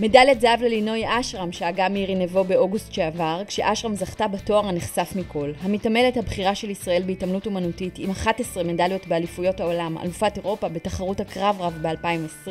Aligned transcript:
מדליית 0.00 0.40
זהב 0.40 0.62
ללינוי 0.62 1.02
אשרם 1.06 1.52
שהגה 1.52 1.88
מירי 1.88 2.14
נבו 2.14 2.44
באוגוסט 2.44 2.92
שעבר, 2.92 3.42
כשאשרם 3.46 3.94
זכתה 3.94 4.28
בתואר 4.28 4.66
הנחשף 4.68 5.12
מכל. 5.16 5.52
המתעמלת 5.62 6.16
הבכירה 6.16 6.54
של 6.54 6.70
ישראל 6.70 7.02
בהתעמלות 7.06 7.46
אומנותית, 7.46 7.98
עם 7.98 8.10
11 8.10 8.64
מדליות 8.64 9.06
באליפויות 9.06 9.60
העולם, 9.60 9.98
אלופת 9.98 10.36
אירופה 10.36 10.68
בתחרות 10.68 11.20
הקרב 11.20 11.56
רב 11.60 11.78
ב-2020, 11.82 12.50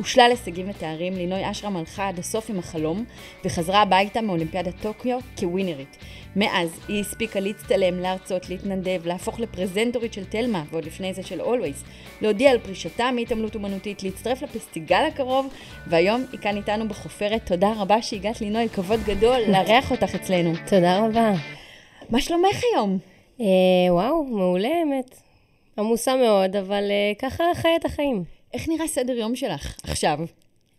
ושלל 0.00 0.30
הישגים 0.30 0.70
ותארים, 0.70 1.14
לינוי 1.14 1.50
אשרם 1.50 1.76
הלכה 1.76 2.08
עד 2.08 2.18
הסוף 2.18 2.50
עם 2.50 2.58
החלום, 2.58 3.04
וחזרה 3.44 3.82
הביתה 3.82 4.20
מאולימפיאדת 4.20 4.74
טוקיו 4.82 5.18
כווינרית. 5.38 5.96
מאז 6.36 6.80
היא 6.88 7.00
הספיקה 7.00 7.40
להצטלם, 7.40 8.00
להרצות, 8.00 8.48
להתנדב, 8.48 9.06
להפוך 9.06 9.40
לפרזנטורית 9.40 10.12
של 10.12 10.24
תלמה, 10.24 10.64
ועוד 10.70 10.84
לפני 10.84 11.14
זה 11.14 11.22
של 11.22 11.40
אולווייז, 11.40 11.84
להודיע 12.20 12.50
על 12.50 12.58
פרישתה 12.58 13.10
מהתעמלות 13.10 13.54
אומנותית, 13.54 14.02
להצטרף 14.02 14.42
לפסטיגל 14.42 15.04
הקרוב, 15.08 15.46
והיום 15.86 16.24
היא 16.32 16.40
כאן 16.40 16.56
איתנו 16.56 16.88
בחופרת. 16.88 17.46
תודה 17.46 17.72
רבה 17.76 18.02
שהגעת 18.02 18.40
לינוי, 18.40 18.68
כבוד 18.68 19.00
גדול 19.06 19.40
לארח 19.48 19.90
אותך 19.90 20.14
אצלנו. 20.14 20.52
תודה 20.66 20.98
רבה. 20.98 21.32
מה 22.10 22.20
שלומך 22.20 22.60
היום? 22.72 22.98
אה, 23.40 23.46
וואו, 23.90 24.24
מעולה 24.24 24.68
האמת. 24.68 25.16
עמוסה 25.78 26.16
מאוד, 26.16 26.56
אבל 26.56 26.84
אה, 26.90 27.12
ככה 27.18 27.44
חיי 27.54 27.76
את 27.76 27.84
החיים. 27.84 28.39
איך 28.54 28.68
נראה 28.68 28.88
סדר 28.88 29.12
יום 29.12 29.36
שלך 29.36 29.76
עכשיו? 29.82 30.18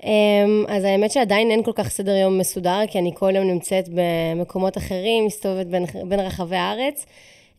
אמ, 0.04 0.66
אז 0.68 0.84
האמת 0.84 1.12
שעדיין 1.12 1.52
אין 1.52 1.64
כל 1.64 1.72
כך 1.76 1.90
סדר 1.90 2.16
יום 2.16 2.38
מסודר, 2.38 2.80
כי 2.88 3.00
אני 3.00 3.12
כל 3.16 3.36
יום 3.36 3.48
נמצאת 3.48 3.90
במקומות 3.94 4.78
אחרים, 4.78 5.26
מסתובבת 5.26 5.68
בין, 5.68 5.86
בין 6.08 6.20
רחבי 6.20 6.56
הארץ. 6.56 7.06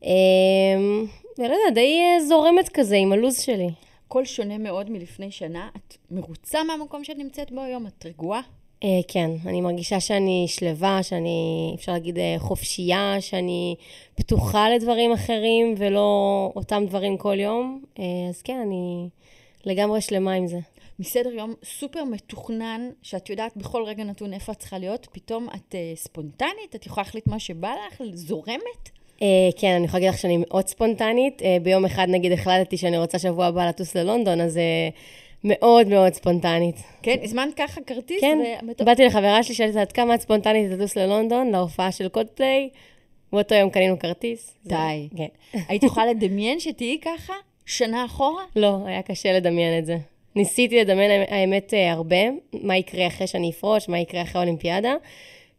אמ, 0.03 1.07
ולא 1.39 1.45
יודע, 1.45 1.75
די 1.75 2.01
אה, 2.01 2.25
זורמת 2.25 2.69
כזה 2.69 2.97
עם 2.97 3.13
הלו"ז 3.13 3.41
שלי. 3.41 3.69
הכל 4.07 4.25
שונה 4.25 4.59
מאוד 4.59 4.91
מלפני 4.91 5.31
שנה. 5.31 5.69
את 5.77 5.97
מרוצה 6.11 6.65
מהמקום 6.65 7.05
שאת 7.05 7.19
נמצאת 7.19 7.51
בו 7.51 7.61
היום? 7.61 7.87
את 7.87 8.07
רגועה? 8.07 8.41
Uh, 8.85 8.87
כן, 9.09 9.31
אני 9.47 9.61
מרגישה 9.61 10.01
שאני 10.01 10.45
שלווה, 10.49 11.03
שאני, 11.03 11.73
אפשר 11.75 11.93
להגיד, 11.93 12.17
uh, 12.17 12.21
חופשייה, 12.39 13.17
שאני 13.21 13.77
פתוחה 14.15 14.71
לדברים 14.71 15.13
אחרים 15.13 15.75
ולא 15.79 16.53
אותם 16.57 16.85
דברים 16.87 17.17
כל 17.17 17.41
יום. 17.41 17.83
אז 18.29 18.43
כן, 18.43 18.61
אני 18.67 19.09
לגמרי 19.65 20.01
שלמה 20.01 20.33
עם 20.33 20.47
זה. 20.47 20.59
מסדר 20.99 21.33
יום 21.33 21.55
סופר 21.65 22.05
מתוכנן, 22.05 22.91
שאת 23.03 23.31
יודעת 23.31 23.57
בכל 23.57 23.83
רגע 23.87 24.05
נתון 24.05 24.33
איפה 24.33 24.53
את 24.53 24.59
צריכה 24.59 24.79
להיות, 24.79 25.07
פתאום 25.13 25.49
את 25.55 25.75
uh, 25.75 25.99
ספונטנית, 25.99 26.75
את 26.75 26.87
יכולה 26.87 27.05
להחליט 27.05 27.27
מה 27.27 27.39
שבא 27.39 27.75
לך, 27.87 28.03
זורמת? 28.15 28.89
Uh, 29.19 29.23
כן, 29.57 29.75
אני 29.77 29.85
יכולה 29.85 30.01
להגיד 30.01 30.15
לך 30.15 30.19
שאני 30.19 30.37
מאוד 30.37 30.69
ספונטנית. 30.69 31.41
Uh, 31.41 31.45
ביום 31.63 31.85
אחד, 31.85 32.07
נגיד, 32.11 32.33
החלטתי 32.33 32.77
שאני 32.77 32.99
רוצה 32.99 33.19
שבוע 33.19 33.47
הבא 33.47 33.69
לטוס 33.69 33.95
ללונדון, 33.95 34.41
אז 34.41 34.57
uh, 34.57 35.41
מאוד 35.45 35.87
מאוד 35.87 36.15
ספונטנית. 36.15 36.77
כן? 37.03 37.17
הזמנת 37.23 37.55
ככה 37.55 37.81
כרטיס? 37.81 38.21
כן, 38.21 38.39
ומת... 38.63 38.83
באתי 38.83 39.05
לחברה 39.05 39.43
שלי, 39.43 39.55
שאלתי 39.55 39.79
עד 39.79 39.93
כמה 39.93 40.15
את 40.15 40.21
ספונטנית 40.21 40.71
לטוס 40.71 40.97
ללונדון, 40.97 41.51
להופעה 41.51 41.93
של 41.93 42.09
קודפליי. 42.09 42.71
באותו 43.33 43.55
יום 43.55 43.71
קנינו 43.71 43.99
כרטיס. 43.99 44.55
די. 44.67 45.09
זה... 45.13 45.17
כן. 45.17 45.59
היית 45.69 45.83
יכולה 45.83 46.07
לדמיין 46.07 46.61
שתהיי 46.61 46.99
ככה? 47.01 47.33
שנה 47.67 48.05
אחורה? 48.05 48.45
לא, 48.57 48.79
היה 48.87 49.03
קשה 49.03 49.33
לדמיין 49.33 49.79
את 49.79 49.87
זה. 49.87 49.97
ניסיתי 50.37 50.81
לדמיין, 50.81 51.25
האמת, 51.29 51.75
אה, 51.75 51.93
הרבה, 51.93 52.17
מה 52.53 52.77
יקרה 52.77 53.07
אחרי 53.07 53.27
שאני 53.27 53.51
אפרוש, 53.51 53.89
מה 53.89 53.99
יקרה 53.99 54.23
אחרי 54.23 54.41
האולימפיאדה. 54.41 54.95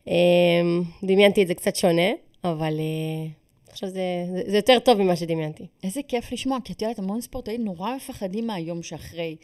אמ, 0.07 0.83
דמיינתי 1.03 1.43
את 1.43 1.47
זה 1.47 1.53
קצת 1.53 1.75
שונה, 1.75 2.11
אבל 2.43 2.73
אה, 2.79 3.31
עכשיו 3.69 3.89
זה, 3.89 4.01
זה, 4.31 4.43
זה 4.47 4.55
יותר 4.57 4.79
טוב 4.79 5.01
ממה 5.01 5.15
שדמיינתי. 5.15 5.67
איזה 5.83 6.01
כיף 6.07 6.31
לשמוע, 6.31 6.57
כי 6.63 6.73
את 6.73 6.81
יודעת, 6.81 6.99
המון 6.99 7.21
ספורטאים 7.21 7.63
נורא 7.63 7.95
מפחדים 7.95 8.47
מהיום 8.47 8.83
שאחרי. 8.83 9.35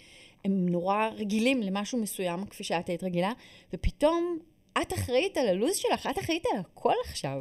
הם 0.45 0.69
נורא 0.69 1.09
רגילים 1.17 1.61
למשהו 1.61 1.97
מסוים, 1.97 2.45
כפי 2.45 2.63
שאת 2.63 2.89
היית 2.89 3.03
רגילה, 3.03 3.31
ופתאום 3.73 4.37
את 4.81 4.93
אחראית 4.93 5.37
על 5.37 5.47
הלו"ז 5.47 5.75
שלך, 5.75 6.07
את 6.11 6.19
אחראית 6.19 6.43
על 6.53 6.59
הכל 6.59 6.93
עכשיו. 7.05 7.37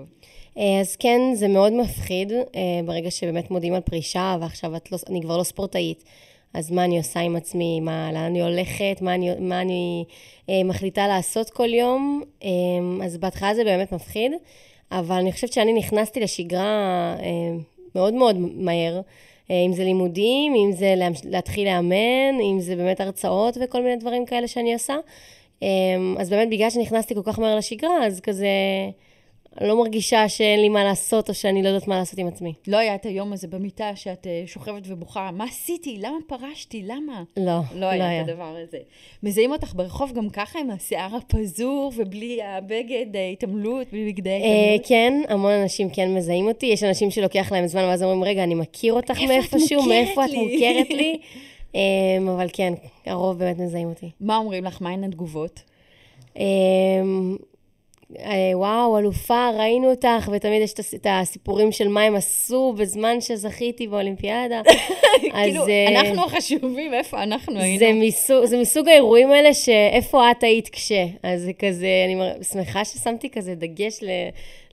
אה, 0.59 0.81
אז 0.81 0.97
כן, 0.97 1.21
זה 1.35 1.49
מאוד 1.49 1.73
מפחיד, 1.73 2.33
ברגע 2.85 3.11
שבאמת 3.11 3.51
מודיעים 3.51 3.75
על 3.75 3.81
פרישה, 3.81 4.37
ועכשיו 4.41 4.73
לא, 4.73 4.99
אני 5.09 5.23
כבר 5.23 5.37
לא 5.37 5.45
ספורטאית. 5.45 6.05
אז 6.55 6.71
מה 6.71 6.85
אני 6.85 6.99
עושה 6.99 7.21
עם 7.21 7.37
עצמי, 7.37 7.81
מה, 7.81 8.13
לאן 8.13 8.23
אני 8.23 8.43
הולכת, 8.43 8.99
מה 9.01 9.15
אני, 9.15 9.31
מה 9.41 9.61
אני 9.61 10.05
אה, 10.49 10.65
מחליטה 10.65 11.09
לעשות 11.09 11.51
כל 11.51 11.75
יום. 11.75 12.23
אה, 12.45 12.49
אז 13.05 13.17
בהתחלה 13.17 13.55
זה 13.55 13.65
באמת 13.65 13.93
מפחיד, 13.93 14.33
אבל 14.93 15.17
אני 15.17 15.33
חושבת 15.33 15.53
שאני 15.53 15.73
נכנסתי 15.73 16.21
לשגרה 16.21 17.17
אה, 17.21 17.57
מאוד 17.95 18.15
מאוד 18.15 18.37
מהר. 18.39 19.01
אה, 19.51 19.63
אם 19.67 19.73
זה 19.73 19.85
לימודים, 19.85 20.55
אם 20.55 20.73
זה 20.73 20.95
להתחיל 21.25 21.69
לאמן, 21.69 22.41
אם 22.41 22.61
זה 22.61 22.77
באמת 22.77 23.01
הרצאות 23.01 23.57
וכל 23.61 23.83
מיני 23.83 23.97
דברים 23.97 24.27
כאלה 24.27 24.49
שאני 24.49 24.75
עושה. 24.75 24.97
אה, 25.63 25.69
אז 26.19 26.31
באמת 26.31 26.51
בגלל 26.51 26.71
שנכנסתי 26.71 27.15
כל 27.15 27.23
כך 27.25 27.39
מהר 27.39 27.57
לשגרה, 27.57 28.07
אז 28.07 28.21
כזה... 28.21 28.49
לא 29.61 29.79
מרגישה 29.79 30.29
שאין 30.29 30.61
לי 30.61 30.69
מה 30.69 30.85
לעשות, 30.85 31.29
או 31.29 31.35
שאני 31.35 31.63
לא 31.63 31.69
יודעת 31.69 31.89
מה 31.89 31.99
לעשות 31.99 32.19
עם 32.19 32.29
עצמי. 32.29 32.53
לא 32.67 32.77
היה 32.77 32.95
את 32.95 33.07
היום 33.07 33.33
הזה 33.33 33.49
במיטה 33.49 33.97
שאת 33.97 34.27
אה, 34.27 34.43
שוכבת 34.47 34.83
ובוכה, 34.87 35.31
מה 35.33 35.45
עשיתי? 35.45 35.99
למה 36.01 36.17
פרשתי? 36.27 36.83
למה? 36.87 37.23
לא, 37.37 37.61
לא 37.75 37.87
היה. 37.87 37.99
לא 37.99 38.05
היה 38.05 38.23
את 38.23 38.29
הדבר 38.29 38.57
הזה. 38.63 38.79
מזהים 39.23 39.53
אותך 39.53 39.75
ברחוב 39.75 40.13
גם 40.13 40.31
ככה, 40.31 40.59
עם 40.59 40.71
השיער 40.71 41.17
הפזור, 41.17 41.93
ובלי 41.97 42.43
הבגד, 42.43 43.17
אה, 43.17 43.29
התעמלות, 43.29 43.87
בלי 43.93 44.13
בגדי 44.13 44.37
התעמלות? 44.37 44.87
כן, 44.89 45.23
המון 45.29 45.53
אנשים 45.53 45.91
כן 45.91 46.15
מזהים 46.15 46.47
אותי. 46.49 46.67
יש 46.67 46.83
אנשים 46.83 47.11
שלוקח 47.11 47.53
להם 47.53 47.67
זמן, 47.67 47.83
ואז 47.83 48.03
אומרים, 48.03 48.25
רגע, 48.25 48.43
אני 48.43 48.55
מכיר 48.55 48.93
אותך 48.93 49.21
מאיפשהו, 49.29 49.83
מאיפה 49.83 50.25
את 50.25 50.31
מוכרת 50.31 50.91
לי? 50.91 51.19
אמ, 51.75 51.81
אבל 52.29 52.47
כן, 52.53 52.75
הרוב 53.07 53.39
באמת 53.39 53.59
מזהים 53.59 53.89
אותי. 53.89 54.11
מה 54.21 54.37
אומרים 54.37 54.65
לך? 54.65 54.83
מהן 54.83 55.05
התגובות? 55.05 55.63
אה, 58.17 58.51
וואו, 58.55 58.99
אלופה, 58.99 59.51
ראינו 59.59 59.91
אותך, 59.91 60.31
ותמיד 60.33 60.63
יש 60.63 60.73
את 60.73 61.07
הסיפורים 61.11 61.73
של 61.73 61.89
מה 61.89 62.03
הם 62.03 62.17
עשו 62.17 62.75
בזמן 62.79 63.21
שזכיתי 63.21 63.87
באולימפיאדה. 63.87 64.63
כאילו, 65.21 65.63
אז, 65.63 65.69
אה, 65.69 65.89
אנחנו 65.89 66.25
החשובים, 66.25 66.95
איפה 66.95 67.23
אנחנו 67.23 67.59
היינו? 67.61 67.79
זה 67.79 67.91
מסוג, 67.95 68.45
זה 68.45 68.61
מסוג 68.61 68.89
האירועים 68.89 69.31
האלה 69.31 69.55
שאיפה 69.55 70.31
את 70.31 70.43
היית 70.43 70.69
כש. 70.69 70.93
אז 71.23 71.43
זה 71.43 71.53
כזה, 71.53 71.87
אני 72.05 72.45
שמחה 72.53 72.85
ששמתי 72.85 73.31
כזה 73.31 73.55
דגש 73.55 74.03
ל... 74.03 74.09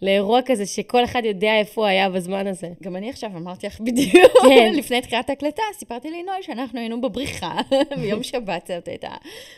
לאירוע 0.01 0.39
כזה 0.45 0.65
שכל 0.65 1.03
אחד 1.03 1.21
יודע 1.25 1.59
איפה 1.59 1.81
הוא 1.81 1.87
היה 1.87 2.09
בזמן 2.09 2.47
הזה. 2.47 2.69
גם 2.83 2.95
אני 2.95 3.09
עכשיו 3.09 3.29
אמרתי 3.35 3.67
לך 3.67 3.81
בדיוק, 3.81 4.31
כן. 4.49 4.73
לפני 4.79 5.01
תחילת 5.01 5.29
ההקלטה, 5.29 5.63
סיפרתי 5.73 6.07
לנוי 6.07 6.43
שאנחנו 6.43 6.79
היינו 6.79 7.01
בבריכה 7.01 7.55
ביום 8.01 8.23
שבת, 8.23 8.71
זאת 8.75 8.87
הייתה. 8.87 9.09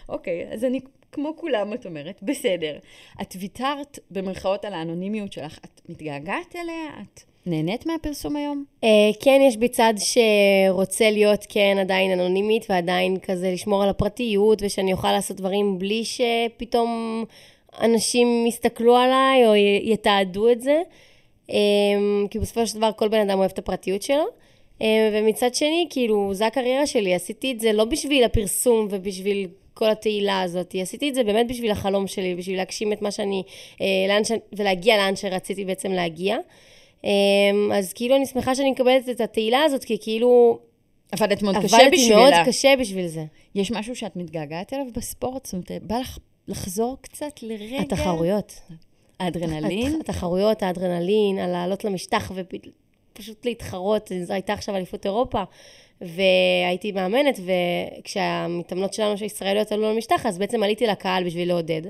אוקיי, 0.09 0.47
אז 0.51 0.63
אני 0.63 0.79
כמו 1.17 1.33
כולם, 1.35 1.73
את 1.73 1.85
אומרת, 1.85 2.19
בסדר. 2.23 2.77
את 3.21 3.35
ויתרת 3.39 3.99
במרכאות 4.11 4.65
על 4.65 4.73
האנונימיות 4.73 5.33
שלך, 5.33 5.59
את 5.65 5.81
מתגעגעת 5.89 6.55
אליה? 6.55 6.89
את 7.01 7.21
נהנית 7.45 7.85
מהפרסום 7.85 8.35
היום? 8.35 8.63
Uh, 8.81 8.87
כן, 9.23 9.41
יש 9.47 9.57
בי 9.57 9.67
צד 9.67 9.93
שרוצה 9.97 11.11
להיות, 11.11 11.45
כן, 11.49 11.77
עדיין 11.79 12.11
אנונימית, 12.11 12.65
ועדיין 12.69 13.19
כזה 13.19 13.51
לשמור 13.51 13.83
על 13.83 13.89
הפרטיות, 13.89 14.61
ושאני 14.61 14.93
אוכל 14.93 15.11
לעשות 15.11 15.37
דברים 15.37 15.79
בלי 15.79 16.03
שפתאום 16.05 17.23
אנשים 17.81 18.45
יסתכלו 18.47 18.95
עליי 18.95 19.47
או 19.47 19.55
יתעדו 19.83 20.49
את 20.49 20.61
זה. 20.61 20.81
Um, 21.47 21.51
כי 22.29 22.39
בסופו 22.39 22.67
של 22.67 22.77
דבר 22.77 22.91
כל 22.95 23.07
בן 23.07 23.29
אדם 23.29 23.39
אוהב 23.39 23.51
את 23.53 23.59
הפרטיות 23.59 24.01
שלו. 24.01 24.25
Um, 24.79 24.83
ומצד 25.13 25.55
שני, 25.55 25.87
כאילו, 25.89 26.33
זו 26.33 26.45
הקריירה 26.45 26.87
שלי, 26.87 27.15
עשיתי 27.15 27.51
את 27.51 27.59
זה 27.59 27.73
לא 27.73 27.85
בשביל 27.85 28.23
הפרסום 28.23 28.87
ובשביל 28.89 29.47
כל 29.77 29.89
התהילה 29.89 30.41
הזאת. 30.41 30.75
עשיתי 30.81 31.09
את 31.09 31.15
זה 31.15 31.23
באמת 31.23 31.47
בשביל 31.47 31.71
החלום 31.71 32.07
שלי, 32.07 32.35
בשביל 32.35 32.57
להגשים 32.57 32.93
את 32.93 33.01
מה 33.01 33.11
שאני, 33.11 33.43
אה, 33.81 33.85
לאן 34.07 34.23
ש... 34.23 34.31
ולהגיע 34.53 34.97
לאן 34.97 35.15
שרציתי 35.15 35.65
בעצם 35.65 35.91
להגיע. 35.91 36.37
אה, 37.05 37.09
אז 37.73 37.93
כאילו 37.93 38.15
אני 38.15 38.25
שמחה 38.25 38.55
שאני 38.55 38.71
מקבלת 38.71 39.09
את 39.09 39.21
התהילה 39.21 39.63
הזאת, 39.63 39.83
כי 39.83 39.97
כאילו... 40.01 40.59
עבדת 41.11 41.41
מאוד 41.41 41.55
קשה 41.55 41.65
בשבילה. 41.65 41.85
עבדתי 41.85 42.09
מאוד 42.09 42.33
קשה 42.45 42.73
בשביל 42.79 43.07
זה. 43.07 43.25
יש 43.55 43.71
משהו 43.71 43.95
שאת 43.95 44.15
מתגעגעת 44.15 44.73
אליו 44.73 44.85
בספורט? 44.95 45.45
זאת 45.45 45.53
אומרת, 45.53 45.83
בא 45.83 45.97
לך 45.97 46.17
לחזור 46.47 46.97
קצת 47.01 47.43
לרגע? 47.43 47.77
התחרויות. 47.79 48.59
האדרנלין? 49.19 49.99
התחרויות, 49.99 50.63
האדרנלין, 50.63 51.39
על 51.39 51.51
לעלות 51.51 51.85
למשטח 51.85 52.31
ופשוט 52.35 53.45
להתחרות. 53.45 54.11
זו 54.23 54.33
הייתה 54.33 54.53
עכשיו 54.53 54.75
אליפות 54.75 55.05
אירופה. 55.05 55.43
והייתי 56.01 56.91
מאמנת, 56.91 57.39
וכשהמתאמנות 57.99 58.93
שלנו, 58.93 59.15
הישראליות, 59.21 59.71
עלו 59.71 59.93
למשטח, 59.93 60.25
אז 60.25 60.37
בעצם 60.37 60.63
עליתי 60.63 60.87
לקהל 60.87 61.23
בשביל 61.23 61.47
לעודד. 61.47 61.81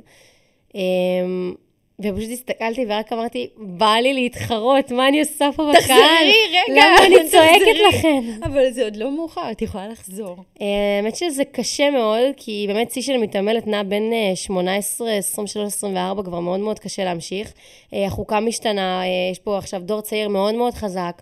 אמ, 0.75 1.53
ופשוט 1.99 2.31
הסתכלתי 2.31 2.85
ורק 2.89 3.13
אמרתי, 3.13 3.47
בא 3.57 3.93
לי 4.01 4.13
להתחרות, 4.13 4.91
מה 4.91 5.07
אני 5.07 5.19
עושה 5.19 5.49
פה 5.55 5.63
בקהל? 5.63 5.81
תחזרי, 5.81 6.33
רגע. 6.49 6.81
למה 6.81 7.05
אני 7.05 7.29
צועקת. 7.29 7.79
לכן? 7.89 8.23
אבל 8.43 8.71
זה 8.71 8.83
עוד 8.83 8.95
לא 8.95 9.11
מאוחר, 9.11 9.51
את 9.51 9.61
יכולה 9.61 9.87
לחזור. 9.87 10.37
אה, 10.61 10.65
האמת 10.97 11.15
שזה 11.15 11.45
קשה 11.45 11.89
מאוד, 11.89 12.23
כי 12.37 12.65
באמת 12.67 12.91
שיא 12.91 13.01
של 13.01 13.17
מתעמלת 13.17 13.67
נע 13.67 13.83
בין 13.83 14.13
אה, 14.13 14.35
18, 14.35 15.13
23, 15.13 15.67
24, 15.67 16.23
כבר 16.23 16.39
מאוד 16.39 16.59
מאוד 16.59 16.79
קשה 16.79 17.03
להמשיך. 17.03 17.53
אה, 17.93 18.05
החוקה 18.05 18.39
משתנה, 18.39 19.01
אה, 19.01 19.05
יש 19.31 19.39
פה 19.39 19.57
עכשיו 19.57 19.81
דור 19.81 20.01
צעיר 20.01 20.29
מאוד 20.29 20.55
מאוד 20.55 20.73
חזק. 20.73 21.21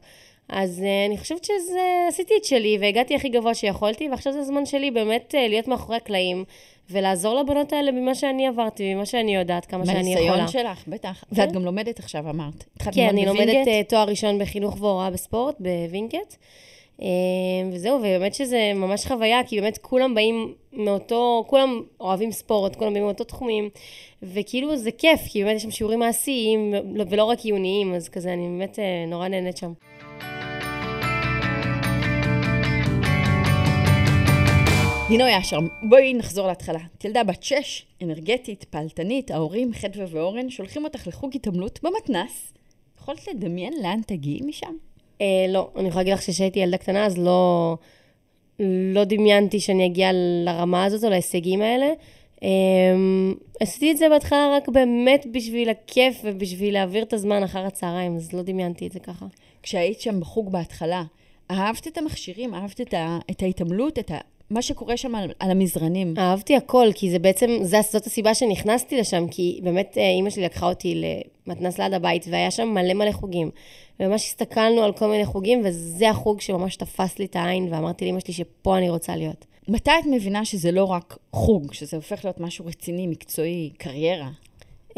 אז 0.50 0.84
אה, 0.84 1.06
אני 1.06 1.18
חושבת 1.18 1.44
שזה, 1.44 1.82
עשיתי 2.08 2.34
את 2.38 2.46
שלי 2.46 2.78
והגעתי 2.82 3.16
הכי 3.16 3.30
גבוה 3.30 3.54
שיכולתי, 3.54 4.10
ועכשיו 4.10 4.34
זה 4.34 4.40
הזמן 4.40 4.66
שלי 4.66 4.92
באמת 4.92 5.36
אה, 5.36 5.48
להיות 5.48 5.68
מאחורי 5.68 5.98
הקלעים 5.98 6.44
ולעזור 6.90 7.36
לבנות 7.36 7.74
האלה 7.74 7.92
במה 7.92 8.16
שאני 8.16 8.48
עברתי, 8.48 8.94
במה 8.96 9.06
שאני 9.06 9.36
יודעת, 9.36 9.66
כמה 9.66 9.86
שאני 9.86 10.14
יכולה. 10.14 10.32
מהניסיון 10.32 10.48
שלך, 10.48 10.88
בטח. 10.88 11.24
ואת 11.32 11.52
גם 11.52 11.66
לומדת 11.66 12.00
עכשיו, 12.00 12.30
אמרת. 12.30 12.64
כן, 12.94 13.08
אני 13.10 13.26
לומדת? 13.26 13.68
אה, 13.68 13.82
תואר 13.90 14.08
ראשון 14.08 14.40
בחינוך 14.40 14.82
והוראה 14.82 15.10
בספורט 15.10 15.56
בווינגייט. 15.60 16.36
אה, 17.02 17.08
וזהו, 17.72 17.98
ובאמת 17.98 18.34
שזה 18.34 18.72
ממש 18.76 19.06
חוויה, 19.06 19.44
כי 19.48 19.62
באמת 19.62 19.78
כולם 19.78 20.16
באים 20.16 20.54
מאותו, 20.74 21.44
כולם 21.48 21.82
אוהבים 22.00 22.32
ספורט, 22.32 22.76
כולם 22.76 22.94
באים 22.94 23.06
מאותו 23.06 23.24
תחומים, 23.24 23.70
וכאילו 24.24 24.78
זה 24.78 24.92
כיף, 24.92 25.22
כי 25.28 25.44
באמת 25.44 25.56
יש 25.56 25.64
שם 25.64 25.72
שיעורים 25.72 26.00
מעשיים, 26.00 26.74
ולא 27.10 27.24
רק 27.24 27.40
עיוניים, 27.40 27.94
אז 27.94 28.10
כזה, 28.10 28.34
אני 28.34 28.48
באמת 28.48 28.80
אה, 28.80 29.06
נורא 29.08 29.28
נהנית 29.28 29.58
שם. 29.58 29.74
לינוי 35.10 35.38
אשר, 35.38 35.60
בואי 35.90 36.14
נחזור 36.14 36.48
להתחלה. 36.48 36.80
את 36.98 37.06
ילדה 37.06 37.24
בת 37.24 37.44
שש, 37.44 37.86
אנרגטית, 38.04 38.64
פעלתנית, 38.64 39.32
ההורים, 39.32 39.74
חדווה 39.74 40.06
ואורן, 40.10 40.50
שולחים 40.50 40.84
אותך 40.84 41.08
לחוג 41.08 41.36
התעמלות 41.36 41.80
במתנ"ס. 41.84 42.54
יכולת 43.00 43.28
לדמיין 43.28 43.74
לאן 43.84 44.02
תגיעי 44.08 44.42
משם? 44.46 44.74
אה, 45.22 45.46
לא, 45.50 45.70
אני 45.76 45.88
יכולה 45.88 46.02
להגיד 46.02 46.14
לך 46.14 46.22
שכשהייתי 46.22 46.60
ילדה 46.60 46.78
קטנה, 46.78 47.06
אז 47.06 47.18
לא, 47.18 47.78
לא 48.94 49.04
דמיינתי 49.04 49.60
שאני 49.60 49.86
אגיע 49.86 50.10
לרמה 50.46 50.84
הזאת 50.86 51.04
או 51.04 51.10
להישגים 51.10 51.62
האלה. 51.62 51.88
אה, 52.44 52.50
עשיתי 53.60 53.92
את 53.92 53.98
זה 53.98 54.10
בהתחלה 54.10 54.50
רק 54.58 54.70
באמת 54.70 55.26
בשביל 55.32 55.70
הכיף 55.70 56.22
ובשביל 56.24 56.74
להעביר 56.74 57.04
את 57.04 57.14
הזמן 57.14 57.44
אחר 57.44 57.66
הצהריים, 57.66 58.16
אז 58.16 58.34
לא 58.34 58.42
דמיינתי 58.42 58.88
את 58.88 58.92
זה 58.92 59.00
ככה. 59.00 59.26
כשהיית 59.64 60.02
שם 60.02 60.20
בחוג 60.20 60.52
בהתחלה, 60.52 61.04
אהבת 61.52 61.88
את 61.88 61.98
המכשירים, 61.98 62.54
אהבת 62.54 62.82
את, 62.82 62.94
ה, 62.94 63.20
את 63.32 63.42
ההתעמלות, 63.42 64.00
את 64.00 64.12
ה, 64.12 64.18
מה 64.50 64.62
שקורה 64.62 64.98
שם 64.98 65.16
על, 65.16 65.32
על 65.40 65.52
המזרנים. 65.52 66.14
אהבתי 66.18 66.56
הכל, 66.56 66.88
כי 66.96 67.12
זה 67.12 67.20
בעצם, 67.20 67.50
זה, 67.62 67.78
זאת 67.92 68.06
הסיבה 68.06 68.34
שנכנסתי 68.34 68.98
לשם, 68.98 69.28
כי 69.28 69.60
באמת 69.64 69.98
אה, 69.98 70.10
אימא 70.10 70.30
שלי 70.30 70.44
לקחה 70.44 70.70
אותי 70.70 71.02
למתנ"ס 71.48 71.80
ליד 71.80 71.94
הבית, 71.94 72.26
והיה 72.30 72.52
שם 72.52 72.68
מלא 72.68 72.94
מלא 72.94 73.12
חוגים. 73.12 73.50
וממש 74.00 74.26
הסתכלנו 74.28 74.82
על 74.82 74.94
כל 74.94 75.08
מיני 75.08 75.26
חוגים, 75.26 75.62
וזה 75.64 76.10
החוג 76.10 76.42
שממש 76.42 76.76
תפס 76.76 77.20
לי 77.20 77.26
את 77.26 77.36
העין, 77.36 77.68
ואמרתי 77.72 78.06
לאימא 78.06 78.20
שלי 78.20 78.34
שפה 78.34 78.78
אני 78.78 78.90
רוצה 78.90 79.16
להיות. 79.16 79.46
מתי 79.68 79.92
את 80.00 80.06
מבינה 80.12 80.46
שזה 80.46 80.72
לא 80.72 80.84
רק 80.84 81.18
חוג, 81.34 81.74
שזה 81.74 81.98
הופך 81.98 82.26
להיות 82.26 82.40
משהו 82.40 82.66
רציני, 82.66 83.08
מקצועי, 83.08 83.72
קריירה? 83.78 84.30
Um, 84.90 84.98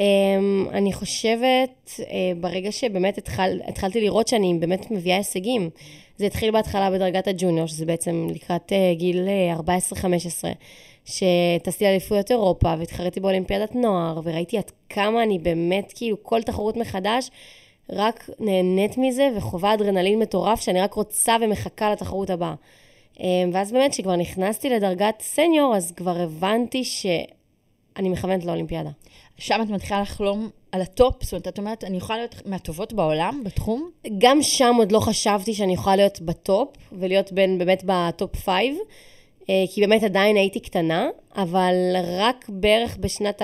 אני 0.71 0.93
חושבת, 0.93 1.89
uh, 1.97 2.01
ברגע 2.39 2.71
שבאמת 2.71 3.17
התחל, 3.17 3.59
התחלתי 3.67 4.01
לראות 4.01 4.27
שאני 4.27 4.53
באמת 4.59 4.91
מביאה 4.91 5.17
הישגים, 5.17 5.69
זה 6.17 6.25
התחיל 6.25 6.51
בהתחלה 6.51 6.91
בדרגת 6.91 7.27
הג'וניור, 7.27 7.67
שזה 7.67 7.85
בעצם 7.85 8.27
לקראת 8.35 8.71
uh, 8.71 8.97
גיל 8.97 9.27
uh, 9.57 9.59
14-15, 9.59 10.03
שטסתי 11.05 11.85
לאליפויות 11.85 12.31
אירופה 12.31 12.73
והתחרתי 12.79 13.19
באולימפיאדת 13.19 13.75
נוער, 13.75 14.21
וראיתי 14.23 14.57
עד 14.57 14.71
כמה 14.89 15.23
אני 15.23 15.39
באמת, 15.39 15.93
כאילו, 15.95 16.23
כל 16.23 16.41
תחרות 16.41 16.77
מחדש, 16.77 17.29
רק 17.89 18.29
נהנית 18.39 18.97
מזה 18.97 19.29
וחווה 19.35 19.73
אדרנלין 19.73 20.19
מטורף, 20.19 20.61
שאני 20.61 20.81
רק 20.81 20.93
רוצה 20.93 21.35
ומחכה 21.41 21.91
לתחרות 21.91 22.29
הבאה. 22.29 22.53
Um, 23.15 23.19
ואז 23.53 23.71
באמת, 23.71 23.91
כשכבר 23.91 24.15
נכנסתי 24.15 24.69
לדרגת 24.69 25.15
סניור, 25.21 25.75
אז 25.75 25.91
כבר 25.91 26.17
הבנתי 26.21 26.83
שאני 26.83 28.09
מכוונת 28.09 28.45
לאולימפיאדה. 28.45 28.89
שם 29.37 29.61
את 29.61 29.69
מתחילה 29.69 30.01
לחלום 30.01 30.49
על 30.71 30.81
ה 30.81 30.90
top? 30.90 31.23
זאת 31.23 31.33
אומרת, 31.33 31.47
את 31.47 31.57
אומרת, 31.57 31.83
אני 31.83 31.97
יכולה 31.97 32.19
להיות 32.19 32.35
מהטובות 32.45 32.93
בעולם, 32.93 33.41
בתחום? 33.45 33.89
גם 34.17 34.41
שם 34.41 34.75
עוד 34.77 34.91
לא 34.91 34.99
חשבתי 34.99 35.53
שאני 35.53 35.73
יכולה 35.73 35.95
להיות 35.95 36.21
ב 36.21 36.31
top, 36.31 36.69
ולהיות 36.91 37.31
בין, 37.31 37.57
באמת 37.57 37.83
ב 37.85 37.98
top 37.98 38.35
five, 38.35 38.77
אה, 39.49 39.63
כי 39.73 39.81
באמת 39.81 40.03
עדיין 40.03 40.35
הייתי 40.35 40.59
קטנה, 40.59 41.09
אבל 41.35 41.73
רק 42.17 42.45
בערך 42.49 42.97
בשנת 42.97 43.41
2017-2018, 43.41 43.43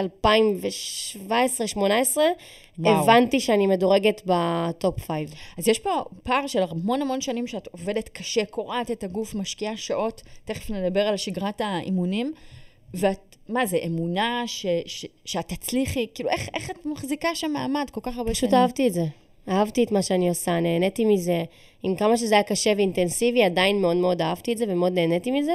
וואו. 2.80 2.94
הבנתי 3.04 3.40
שאני 3.40 3.68
מדורגת 3.68 4.22
ב 4.26 4.44
top 4.44 5.00
five. 5.00 5.34
אז 5.58 5.68
יש 5.68 5.80
פה 5.80 6.04
פער 6.24 6.48
של 6.48 6.64
המון 6.70 7.02
המון 7.02 7.22
שנים 7.22 7.48
שאת 7.48 7.68
עובדת 7.72 8.10
קשה, 8.10 8.46
קורעת 8.46 8.92
את 8.92 9.04
הגוף, 9.04 9.36
משקיעה 9.36 9.78
שעות, 9.78 10.22
תכף 10.46 10.70
נדבר 10.70 11.02
על 11.02 11.18
שגרת 11.18 11.62
האימונים, 11.62 12.34
ואת, 12.94 13.33
מה 13.50 13.66
זה, 13.66 13.78
אמונה 13.86 14.44
ש, 14.46 14.66
ש, 14.86 15.06
שאת 15.26 15.48
תצליחי? 15.48 16.08
כאילו, 16.14 16.30
איך, 16.30 16.50
איך 16.54 16.72
את 16.72 16.86
מחזיקה 16.86 17.36
שם 17.36 17.52
מעמד 17.52 17.90
כל 17.92 18.02
כך 18.04 18.18
הרבה 18.18 18.32
פשוט 18.32 18.50
שנים? 18.50 18.62
אהבתי 18.62 18.88
את 18.88 18.94
זה. 18.94 19.06
אהבתי 19.50 19.84
את 19.84 19.92
מה 19.92 20.02
שאני 20.02 20.30
עושה, 20.30 20.60
נהניתי 20.60 21.06
מזה. 21.06 21.44
עם 21.84 21.96
כמה 21.96 22.18
שזה 22.18 22.36
היה 22.36 22.44
קשה 22.44 22.74
ואינטנסיבי, 22.78 23.44
עדיין 23.44 23.82
מאוד 23.82 23.98
מאוד 23.98 24.22
אהבתי 24.22 24.54
את 24.54 24.58
זה 24.58 24.66
ומאוד 24.68 24.94
נהניתי 24.94 25.32
מזה. 25.32 25.54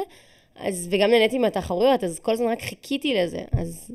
אז, 0.56 0.88
וגם 0.90 1.10
נהניתי 1.10 1.38
מהתחרויות, 1.38 2.04
אז 2.04 2.18
כל 2.18 2.32
הזמן 2.32 2.46
רק 2.46 2.62
חיכיתי 2.62 3.14
לזה. 3.14 3.44
אז 3.52 3.92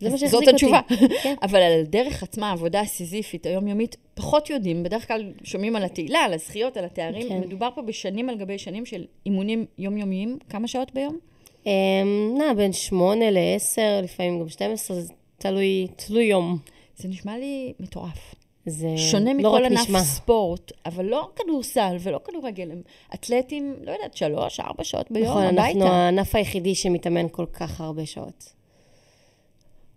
זה 0.00 0.10
מה 0.10 0.18
שהחזיק 0.18 0.34
אותי. 0.34 0.46
זאת 0.46 0.54
התשובה. 0.54 0.80
כן. 1.22 1.34
אבל 1.42 1.62
על 1.62 1.80
הדרך 1.80 2.22
עצמה, 2.22 2.48
העבודה 2.50 2.80
הסיזיפית, 2.80 3.46
היומיומית, 3.46 3.96
פחות 4.14 4.50
יודעים. 4.50 4.82
בדרך 4.82 5.08
כלל 5.08 5.32
שומעים 5.44 5.76
על 5.76 5.84
התהילה, 5.84 6.18
על 6.18 6.32
הזכיות, 6.32 6.76
על 6.76 6.84
התארים. 6.84 7.28
כן. 7.28 7.40
מדובר 7.40 7.68
פה 7.74 7.82
בשנים 7.82 8.28
על 8.28 8.36
גבי 8.38 8.58
שנים 8.58 8.86
של 8.86 9.04
אימונים 9.26 9.66
יומיומיים. 9.78 10.38
כמה 10.48 10.68
שעות 10.68 10.94
ביום? 10.94 11.18
אמ, 11.66 12.34
נע, 12.38 12.54
בין 12.54 12.72
שמונה 12.72 13.30
לעשר, 13.30 14.00
לפעמים 14.02 14.40
גם 14.40 14.48
12, 14.48 15.00
זה 15.00 15.12
תלוי, 15.38 15.86
תלוי 15.96 16.24
יום. 16.24 16.58
זה 16.96 17.08
נשמע 17.08 17.38
לי 17.38 17.72
מטורף. 17.80 18.34
זה 18.66 18.88
שונה 18.96 19.32
לא 19.32 19.38
מכל 19.38 19.64
ענף 19.64 19.80
נשמע. 19.80 20.00
ספורט, 20.02 20.72
אבל 20.86 21.04
לא 21.04 21.28
כדורסל 21.36 21.96
ולא 22.00 22.20
כדורגל, 22.24 22.70
הם 22.70 22.82
אתלטים, 23.14 23.74
לא 23.84 23.92
יודעת, 23.92 24.16
שלוש, 24.16 24.60
ארבע 24.60 24.84
שעות 24.84 25.10
ביום 25.10 25.26
נכון, 25.26 25.42
אנחנו 25.42 25.60
הביתה. 25.60 25.86
הענף 25.86 26.34
היחידי 26.34 26.74
שמתאמן 26.74 27.26
כל 27.30 27.46
כך 27.52 27.80
הרבה 27.80 28.06
שעות. 28.06 28.52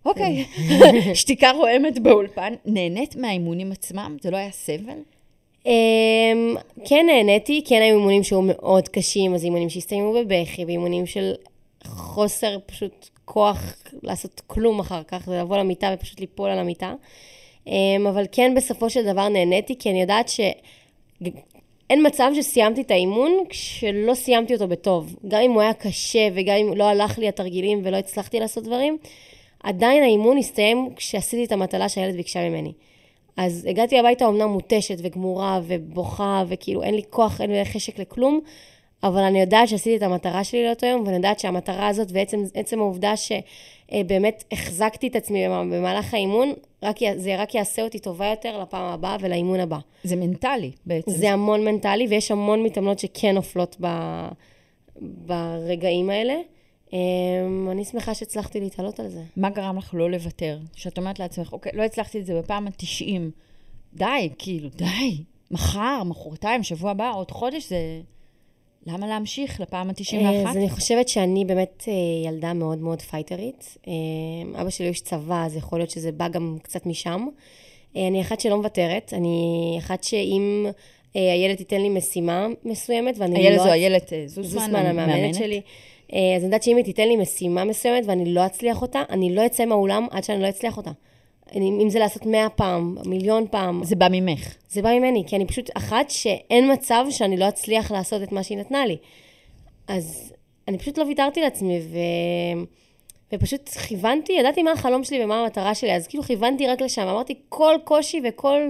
אוקיי, 0.04 0.44
שתיקה 1.14 1.50
רועמת 1.50 1.98
באולפן, 1.98 2.54
נהנית 2.64 3.16
מהאימונים 3.16 3.72
עצמם? 3.72 4.16
זה 4.20 4.30
לא 4.30 4.36
היה 4.36 4.50
סבל? 4.50 4.98
אמ, 5.66 6.56
כן 6.84 7.06
נהניתי, 7.06 7.64
כן 7.66 7.82
היו 7.82 7.96
אימונים 7.96 8.22
שהיו 8.22 8.42
מאוד 8.42 8.88
קשים, 8.88 9.34
אז 9.34 9.44
אימונים 9.44 9.68
שהסתיימו 9.68 10.12
בבכי, 10.12 10.64
ואימונים 10.64 11.06
של 11.06 11.32
חוסר 11.86 12.58
פשוט 12.66 13.08
כוח 13.24 13.74
לעשות 14.02 14.42
כלום 14.46 14.80
אחר 14.80 15.02
כך, 15.02 15.26
זה 15.26 15.38
לבוא 15.38 15.58
למיטה 15.58 15.94
ופשוט 15.94 16.20
ליפול 16.20 16.50
על 16.50 16.58
המיטה. 16.58 16.94
אמ, 17.66 18.06
אבל 18.08 18.24
כן, 18.32 18.54
בסופו 18.56 18.90
של 18.90 19.12
דבר 19.12 19.28
נהניתי, 19.28 19.78
כי 19.78 19.90
אני 19.90 20.00
יודעת 20.00 20.28
ש... 20.28 20.40
אין 21.90 22.06
מצב 22.06 22.30
שסיימתי 22.36 22.80
את 22.80 22.90
האימון 22.90 23.32
כשלא 23.48 24.14
סיימתי 24.14 24.54
אותו 24.54 24.68
בטוב. 24.68 25.16
גם 25.28 25.40
אם 25.40 25.50
הוא 25.50 25.62
היה 25.62 25.74
קשה 25.74 26.28
וגם 26.34 26.56
אם 26.56 26.76
לא 26.76 26.84
הלך 26.84 27.18
לי 27.18 27.28
התרגילים 27.28 27.80
ולא 27.84 27.96
הצלחתי 27.96 28.40
לעשות 28.40 28.64
דברים, 28.64 28.98
עדיין 29.62 30.02
האימון 30.02 30.38
הסתיים 30.38 30.90
כשעשיתי 30.96 31.44
את 31.44 31.52
המטלה 31.52 31.88
שהילד 31.88 32.16
ביקשה 32.16 32.48
ממני. 32.48 32.72
אז 33.36 33.66
הגעתי 33.70 33.98
הביתה 33.98 34.28
אמנם 34.28 34.48
מותשת 34.48 34.96
וגמורה 34.98 35.60
ובוכה, 35.66 36.44
וכאילו 36.48 36.82
אין 36.82 36.94
לי 36.94 37.02
כוח, 37.10 37.40
אין 37.40 37.50
לי 37.50 37.64
חשק 37.64 37.98
לכלום, 37.98 38.40
אבל 39.02 39.22
אני 39.22 39.40
יודעת 39.40 39.68
שעשיתי 39.68 39.96
את 39.96 40.02
המטרה 40.02 40.44
שלי 40.44 40.66
לאותו 40.66 40.86
יום, 40.86 41.02
ואני 41.04 41.16
יודעת 41.16 41.38
שהמטרה 41.38 41.88
הזאת, 41.88 42.08
ועצם 42.12 42.42
עצם 42.54 42.80
העובדה 42.80 43.14
שבאמת 43.16 44.44
החזקתי 44.52 45.08
את 45.08 45.16
עצמי 45.16 45.48
במהלך 45.48 46.14
האימון, 46.14 46.52
רק, 46.82 46.96
זה 47.16 47.36
רק 47.36 47.54
יעשה 47.54 47.82
אותי 47.82 47.98
טובה 47.98 48.26
יותר 48.26 48.62
לפעם 48.62 48.84
הבאה 48.84 49.16
ולאימון 49.20 49.60
הבא. 49.60 49.78
זה 50.04 50.16
מנטלי 50.16 50.70
בעצם. 50.86 51.10
זה 51.10 51.30
המון 51.30 51.64
מנטלי, 51.64 52.06
ויש 52.10 52.30
המון 52.30 52.62
מתאמנות 52.62 52.98
שכן 52.98 53.34
נופלות 53.34 53.76
ב... 53.80 53.86
ברגעים 55.00 56.10
האלה. 56.10 56.34
אמ, 56.92 57.68
אני 57.70 57.84
שמחה 57.84 58.14
שהצלחתי 58.14 58.60
להתעלות 58.60 59.00
על 59.00 59.08
זה. 59.08 59.22
מה 59.36 59.50
גרם 59.50 59.78
לך 59.78 59.94
לא 59.94 60.10
לוותר? 60.10 60.58
שאת 60.74 60.98
אומרת 60.98 61.18
לעצמך, 61.18 61.52
אוקיי, 61.52 61.72
לא 61.74 61.82
הצלחתי 61.82 62.20
את 62.20 62.26
זה 62.26 62.38
בפעם 62.38 62.66
ה-90. 62.66 63.20
די, 63.94 64.30
כאילו, 64.38 64.68
די. 64.68 65.24
מחר, 65.50 66.02
מחרתיים, 66.04 66.62
שבוע 66.62 66.90
הבא, 66.90 67.12
עוד 67.14 67.30
חודש, 67.30 67.68
זה... 67.68 68.00
למה 68.86 69.06
להמשיך 69.06 69.60
לפעם 69.60 69.90
ה-91? 69.90 70.16
אה, 70.16 70.50
אז 70.50 70.56
אני 70.56 70.70
חושבת 70.70 71.08
שאני 71.08 71.44
באמת 71.44 71.84
אה, 71.88 72.28
ילדה 72.28 72.52
מאוד 72.52 72.78
מאוד 72.78 73.02
פייטרית. 73.02 73.78
אה, 73.88 73.92
אבא 74.60 74.70
שלי 74.70 74.88
איש 74.88 75.00
צבא, 75.00 75.44
אז 75.46 75.56
יכול 75.56 75.78
להיות 75.78 75.90
שזה 75.90 76.12
בא 76.12 76.28
גם 76.28 76.56
קצת 76.62 76.86
משם. 76.86 77.26
אני 77.96 78.20
אחת 78.20 78.40
שלא 78.40 78.56
מוותרת, 78.56 79.12
אני 79.16 79.76
אחת 79.78 80.04
שאם 80.04 80.66
הילד 81.14 81.60
ייתן 81.60 81.80
לי 81.80 81.88
משימה 81.88 82.46
מסוימת, 82.64 83.14
ואני 83.18 83.34
לא... 83.34 83.38
הילד 83.38 83.58
זו 83.58 83.72
איילת 83.72 84.12
זוסמן, 84.26 84.60
זוסמן, 84.60 84.86
המאמנת 84.86 85.34
שלי. 85.34 85.60
אז 86.08 86.16
אני 86.36 86.44
יודעת 86.44 86.62
שאם 86.62 86.76
היא 86.76 86.84
תיתן 86.84 87.08
לי 87.08 87.16
משימה 87.16 87.64
מסוימת 87.64 88.06
ואני 88.06 88.34
לא 88.34 88.46
אצליח 88.46 88.82
אותה, 88.82 89.02
אני 89.10 89.34
לא 89.34 89.46
אצא 89.46 89.64
מהאולם 89.64 90.06
עד 90.10 90.24
שאני 90.24 90.42
לא 90.42 90.48
אצליח 90.48 90.76
אותה. 90.76 90.90
אם 91.54 91.88
זה 91.88 91.98
לעשות 91.98 92.26
מאה 92.26 92.48
פעם, 92.48 92.96
מיליון 93.06 93.46
פעם, 93.50 93.84
זה 93.84 93.96
בא 93.96 94.08
ממך. 94.10 94.54
זה 94.68 94.82
בא 94.82 94.98
ממני, 94.98 95.24
כי 95.26 95.36
אני 95.36 95.46
פשוט 95.46 95.70
אחת 95.74 96.10
שאין 96.10 96.72
מצב 96.72 97.04
שאני 97.10 97.36
לא 97.36 97.48
אצליח 97.48 97.90
לעשות 97.90 98.22
את 98.22 98.32
מה 98.32 98.42
שהיא 98.42 98.58
נתנה 98.58 98.86
לי. 98.86 98.96
אז 99.88 100.32
אני 100.68 100.78
פשוט 100.78 100.98
לא 100.98 101.04
ויתרתי 101.04 101.40
לעצמי, 101.40 101.80
ו... 101.92 101.98
ופשוט 103.32 103.68
כיוונתי, 103.68 104.32
ידעתי 104.32 104.62
מה 104.62 104.72
החלום 104.72 105.04
שלי 105.04 105.24
ומה 105.24 105.40
המטרה 105.40 105.74
שלי, 105.74 105.94
אז 105.94 106.06
כאילו 106.06 106.22
כיוונתי 106.22 106.66
רק 106.66 106.80
לשם. 106.80 107.02
אמרתי, 107.02 107.34
כל 107.48 107.74
קושי 107.84 108.20
וכל 108.28 108.68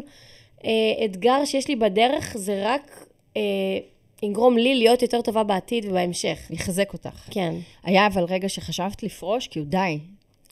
אה, 0.65 1.05
אתגר 1.05 1.45
שיש 1.45 1.69
לי 1.69 1.77
בדרך, 1.77 2.37
זה 2.37 2.63
רק 2.65 3.07
אה, 3.37 3.43
יגרום 4.23 4.59
לי 4.59 4.75
להיות 4.75 5.03
יותר 5.03 5.23
טובה 5.23 5.43
בעתיד 5.43 5.85
ובהמשך. 5.85 6.39
יחזק 6.51 6.93
אותך. 6.93 7.29
כן. 7.31 7.55
היה 7.85 8.07
אבל 8.07 8.25
רגע 8.25 8.49
שחשבת 8.49 9.03
לפרוש, 9.03 9.49
כאילו 9.49 9.67
די, 9.67 9.99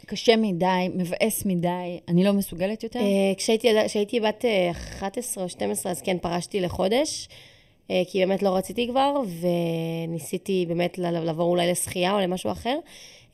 קשה 0.04 0.36
מדי, 0.36 0.88
מבאס 0.94 1.46
מדי, 1.46 1.98
אני 2.08 2.24
לא 2.24 2.32
מסוגלת 2.32 2.82
יותר? 2.82 3.00
אה, 3.00 3.34
כשהייתי, 3.86 4.20
בת 4.20 4.44
אה, 4.44 4.70
11 4.70 5.44
או 5.44 5.48
12, 5.48 5.92
אז 5.92 6.02
כן, 6.02 6.18
פרשתי 6.18 6.60
לחודש, 6.60 7.28
אה, 7.90 8.02
כי 8.08 8.18
באמת 8.18 8.42
לא 8.42 8.56
רציתי 8.56 8.88
כבר, 8.88 9.14
וניסיתי 10.08 10.64
באמת 10.68 10.98
לעבור 10.98 11.50
אולי 11.50 11.70
לשחייה 11.70 12.14
או 12.14 12.18
למשהו 12.18 12.52
אחר. 12.52 12.78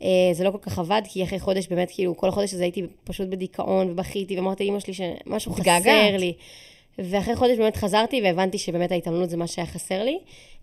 אה, 0.03 0.09
זה 0.33 0.45
לא 0.45 0.51
כל 0.51 0.59
כך 0.59 0.79
עבד, 0.79 1.03
כי 1.05 1.25
אחרי 1.25 1.41
חודש 1.41 1.67
באמת, 1.67 1.91
כאילו, 1.91 2.17
כל 2.17 2.29
החודש 2.29 2.55
הזה 2.55 2.63
הייתי 2.63 2.83
פשוט 3.05 3.29
בדיכאון, 3.29 3.91
ובכיתי, 3.91 4.37
ואמרתי 4.37 4.67
לאמא 4.67 4.81
שלי 4.81 4.95
שמשהו. 4.95 5.53
חסר 5.53 6.17
לי. 6.17 6.33
ואחרי 6.99 7.37
חודש 7.37 7.59
באמת 7.59 7.77
חזרתי, 7.77 8.21
והבנתי 8.23 8.59
שבאמת 8.59 8.93
ההתעמלות 8.93 9.31
זה 9.31 9.37
מה 9.37 9.47
שהיה 9.47 9.67
חסר 9.67 10.05
לי. 10.05 10.19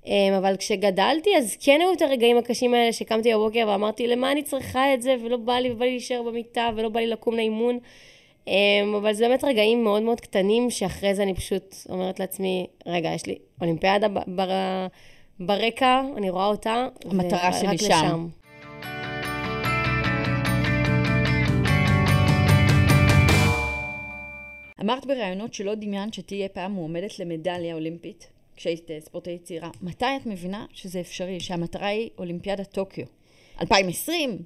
אה, 0.07 0.37
אבל 0.37 0.57
כשגדלתי, 0.57 1.37
אז 1.37 1.57
כן 1.59 1.79
היו 1.81 1.93
את 1.93 2.01
הרגעים 2.01 2.37
הקשים 2.37 2.73
האלה 2.73 2.93
שקמתי 2.93 3.33
בבוקר 3.33 3.65
ואמרתי, 3.67 4.07
למה 4.07 4.31
אני 4.31 4.43
צריכה 4.43 4.93
את 4.93 5.01
זה, 5.01 5.15
ולא 5.23 5.37
בא 5.37 5.53
לי, 5.53 5.71
ובא 5.71 5.85
לי 5.85 5.91
להישאר 5.91 6.23
במיטה, 6.23 6.69
ולא 6.75 6.89
בא 6.89 6.99
לי 6.99 7.07
לקום 7.07 7.35
לאימון. 7.35 7.79
אמ, 8.47 8.95
אבל 8.95 9.13
זה 9.13 9.27
באמת 9.27 9.43
רגעים 9.43 9.83
מאוד 9.83 10.01
מאוד 10.03 10.21
קטנים, 10.21 10.69
שאחרי 10.69 11.15
זה 11.15 11.23
אני 11.23 11.33
פשוט 11.33 11.75
אומרת 11.89 12.19
לעצמי, 12.19 12.67
רגע, 12.85 13.09
יש 13.09 13.25
לי 13.25 13.37
אולימפיאדה 13.61 14.07
בר... 14.27 14.49
ברקע, 15.39 16.01
אני 16.17 16.29
רואה 16.29 16.45
אותה. 16.45 16.87
המטרה 17.05 17.53
שלי 17.53 17.77
שם. 17.77 17.85
לשם. 17.85 18.27
אמרת 24.81 25.05
בראיונות 25.05 25.53
שלא 25.53 25.75
דמיינת 25.75 26.13
שתהיה 26.13 26.49
פעם 26.49 26.71
מועמדת 26.71 27.19
למדליה 27.19 27.75
אולימפית, 27.75 28.36
כשהיית 28.57 28.91
אה, 28.91 28.99
ספורטאית 29.01 29.43
צעירה. 29.43 29.69
מתי 29.81 30.05
את 30.21 30.25
מבינה 30.25 30.65
שזה 30.73 30.99
אפשרי, 30.99 31.39
שהמטרה 31.39 31.87
היא 31.87 32.09
אולימפיאדת 32.17 32.71
טוקיו? 32.71 33.05
2020? 33.61 34.37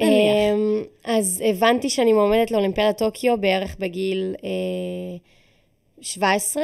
נניח. 0.00 0.12
אמ, 0.54 0.82
אז 1.04 1.42
הבנתי 1.46 1.90
שאני 1.90 2.12
מועמדת 2.12 2.50
לאולימפיאדת 2.50 2.98
טוקיו 2.98 3.40
בערך 3.40 3.76
בגיל 3.78 4.34
אה, 4.44 5.16
17, 6.00 6.62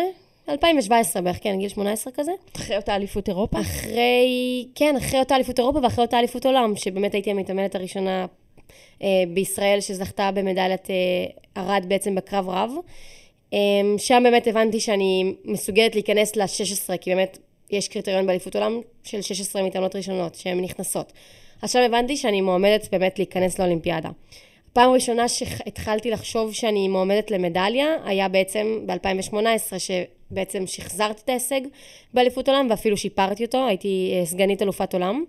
2017 0.48 1.22
בערך, 1.22 1.38
כן, 1.42 1.58
גיל 1.58 1.68
18 1.68 2.12
כזה. 2.12 2.32
אחרי 2.56 2.76
אותה 2.76 2.96
אליפות 2.96 3.28
אירופה? 3.28 3.60
אחרי, 3.60 4.66
כן, 4.74 4.96
אחרי 4.96 5.18
אותה 5.18 5.36
אליפות 5.36 5.58
אירופה 5.58 5.78
ואחרי 5.82 6.04
אותה 6.04 6.18
אליפות 6.18 6.46
עולם, 6.46 6.76
שבאמת 6.76 7.14
הייתי 7.14 7.30
המתעמלת 7.30 7.74
הראשונה 7.74 8.26
אה, 9.02 9.08
בישראל 9.34 9.80
שזכתה 9.80 10.30
במדליית 10.30 10.90
אה, 10.90 10.96
ארד 11.62 11.84
בעצם 11.88 12.14
בקרב 12.14 12.48
רב. 12.48 12.70
אה, 13.54 13.98
שם 13.98 14.22
באמת 14.24 14.46
הבנתי 14.46 14.80
שאני 14.80 15.34
מסוגלת 15.44 15.94
להיכנס 15.94 16.36
ל-16, 16.36 16.96
כי 17.00 17.10
באמת 17.10 17.38
יש 17.70 17.88
קריטריון 17.88 18.26
באליפות 18.26 18.56
עולם 18.56 18.80
של 19.04 19.22
16 19.22 19.62
מתעמלות 19.62 19.96
ראשונות 19.96 20.34
שהן 20.34 20.60
נכנסות. 20.60 21.12
אז 21.62 21.72
שם 21.72 21.78
הבנתי 21.78 22.16
שאני 22.16 22.40
מועמדת 22.40 22.88
באמת 22.92 23.18
להיכנס 23.18 23.58
לאולימפיאדה. 23.58 24.08
פעם 24.72 24.90
ראשונה 24.90 25.28
שהתחלתי 25.28 26.10
לחשוב 26.10 26.54
שאני 26.54 26.88
מועמדת 26.88 27.30
למדליה, 27.30 27.86
היה 28.04 28.28
בעצם 28.28 28.80
ב-2018, 28.86 29.78
שבעצם 29.78 30.66
שחזרתי 30.66 31.20
את 31.24 31.28
ההישג 31.28 31.60
באליפות 32.14 32.48
עולם, 32.48 32.66
ואפילו 32.70 32.96
שיפרתי 32.96 33.44
אותו, 33.44 33.66
הייתי 33.66 34.14
אה, 34.14 34.26
סגנית 34.26 34.62
אלופת 34.62 34.94
עולם. 34.94 35.24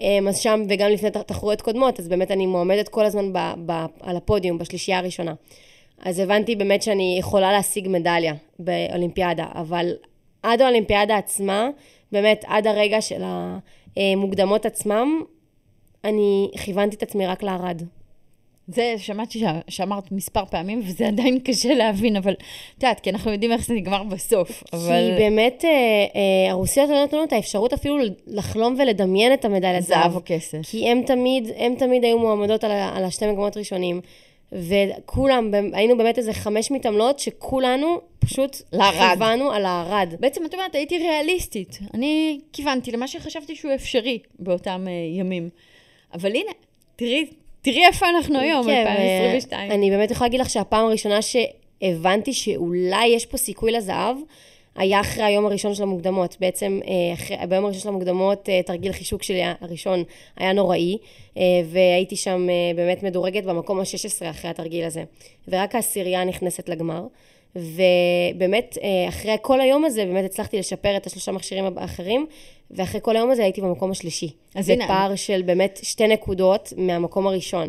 אמ, 0.00 0.28
אז 0.28 0.38
שם, 0.38 0.62
וגם 0.68 0.90
לפני 0.90 1.10
תחרויות 1.10 1.60
קודמות, 1.60 2.00
אז 2.00 2.08
באמת 2.08 2.30
אני 2.30 2.46
מועמדת 2.46 2.88
כל 2.88 3.04
הזמן 3.04 3.32
ב, 3.32 3.38
ב, 3.66 3.72
על 4.00 4.16
הפודיום, 4.16 4.58
בשלישייה 4.58 4.98
הראשונה. 4.98 5.34
אז 6.02 6.18
הבנתי 6.18 6.56
באמת 6.56 6.82
שאני 6.82 7.16
יכולה 7.18 7.52
להשיג 7.52 7.88
מדליה 7.88 8.34
באולימפיאדה, 8.58 9.46
אבל 9.54 9.92
עד 10.42 10.62
האולימפיאדה 10.62 11.16
עצמה, 11.16 11.68
באמת 12.12 12.44
עד 12.46 12.66
הרגע 12.66 13.00
של 13.00 13.22
המוקדמות 13.96 14.66
עצמם, 14.66 15.22
אני 16.04 16.48
כיוונתי 16.64 16.96
את 16.96 17.02
עצמי 17.02 17.26
רק 17.26 17.42
לערד. 17.42 17.82
זה 18.68 18.94
שמעתי 18.96 19.38
ש... 19.38 19.42
שאמרת 19.68 20.12
מספר 20.12 20.44
פעמים, 20.44 20.80
וזה 20.84 21.08
עדיין 21.08 21.38
קשה 21.38 21.74
להבין, 21.74 22.16
אבל 22.16 22.32
את 22.32 22.82
יודעת, 22.82 23.00
כי 23.00 23.10
אנחנו 23.10 23.32
יודעים 23.32 23.52
איך 23.52 23.66
זה 23.66 23.74
נגמר 23.74 24.02
בסוף. 24.02 24.64
אבל... 24.72 25.10
כי 25.16 25.22
באמת, 25.22 25.64
אה, 25.64 25.70
אה, 25.70 26.50
הרוסיות 26.50 26.90
לא 26.90 27.04
נתנו 27.04 27.18
לנו 27.18 27.26
את 27.28 27.32
האפשרות 27.32 27.72
אפילו 27.72 27.96
לחלום 28.26 28.76
ולדמיין 28.78 29.32
את 29.32 29.44
המדליית 29.44 29.82
זהב 29.82 30.02
זהב. 30.02 30.14
או 30.16 30.20
כסף. 30.24 30.58
כי 30.62 30.88
הם 30.88 31.02
תמיד, 31.06 31.50
הם 31.56 31.74
תמיד 31.74 32.04
היו 32.04 32.18
מועמדות 32.18 32.64
על, 32.64 32.70
ה- 32.70 32.96
על 32.96 33.04
השתי 33.04 33.26
מקומות 33.26 33.56
ראשונים. 33.56 34.00
וכולם, 34.52 35.50
היינו 35.72 35.96
באמת 35.96 36.18
איזה 36.18 36.32
חמש 36.32 36.70
מתעמלות 36.70 37.18
שכולנו 37.18 38.00
פשוט. 38.18 38.56
כיוונו 38.70 39.52
על 39.52 39.64
הערד. 39.64 40.14
בעצם 40.20 40.46
את 40.46 40.54
אומרת, 40.54 40.74
הייתי 40.74 40.98
ריאליסטית. 40.98 41.78
אני 41.94 42.40
כיוונתי 42.52 42.92
למה 42.92 43.08
שחשבתי 43.08 43.56
שהוא 43.56 43.74
אפשרי 43.74 44.18
באותם 44.38 44.84
אה, 44.88 45.18
ימים. 45.18 45.48
אבל 46.14 46.30
הנה, 46.30 46.50
תראי, 46.96 47.26
תראי 47.62 47.86
איפה 47.86 48.08
אנחנו 48.08 48.38
היום, 48.38 48.64
כן, 48.66 48.86
2022. 48.86 49.70
אני 49.70 49.90
באמת 49.90 50.10
יכולה 50.10 50.28
להגיד 50.28 50.40
לך 50.40 50.50
שהפעם 50.50 50.86
הראשונה 50.86 51.18
שהבנתי 51.22 52.32
שאולי 52.32 53.06
יש 53.06 53.26
פה 53.26 53.36
סיכוי 53.36 53.72
לזהב, 53.72 54.16
היה 54.76 55.00
אחרי 55.00 55.24
היום 55.24 55.46
הראשון 55.46 55.74
של 55.74 55.82
המוקדמות. 55.82 56.36
בעצם, 56.40 56.80
אה, 56.86 57.14
אחרי, 57.14 57.36
ביום 57.48 57.64
הראשון 57.64 57.80
של 57.80 57.88
המוקדמות, 57.88 58.48
אה, 58.48 58.60
תרגיל 58.62 58.92
חישוק 58.92 59.22
שלי 59.22 59.42
הראשון 59.60 60.04
היה 60.36 60.52
נוראי, 60.52 60.98
אה, 61.36 61.42
והייתי 61.66 62.16
שם 62.16 62.46
באמת 62.76 63.02
מדורגת 63.02 63.44
במקום 63.44 63.80
ה-16 63.80 64.30
אחרי 64.30 64.50
התרגיל 64.50 64.84
הזה. 64.84 65.04
ורק 65.48 65.74
העשירייה 65.74 66.24
נכנסת 66.24 66.68
לגמר. 66.68 67.06
ובאמת, 67.56 68.78
אחרי 69.08 69.36
כל 69.42 69.60
היום 69.60 69.84
הזה, 69.84 70.04
באמת 70.04 70.24
הצלחתי 70.24 70.58
לשפר 70.58 70.96
את 70.96 71.06
השלושה 71.06 71.32
מכשירים 71.32 71.64
האחרים, 71.78 72.26
ואחרי 72.70 73.00
כל 73.02 73.16
היום 73.16 73.30
הזה 73.30 73.42
הייתי 73.42 73.60
במקום 73.60 73.90
השלישי. 73.90 74.30
אז 74.54 74.66
זה 74.66 74.72
הנה, 74.72 74.86
פער 74.86 75.16
של 75.16 75.42
באמת 75.42 75.80
שתי 75.82 76.06
נקודות 76.06 76.72
מהמקום 76.76 77.26
הראשון. 77.26 77.68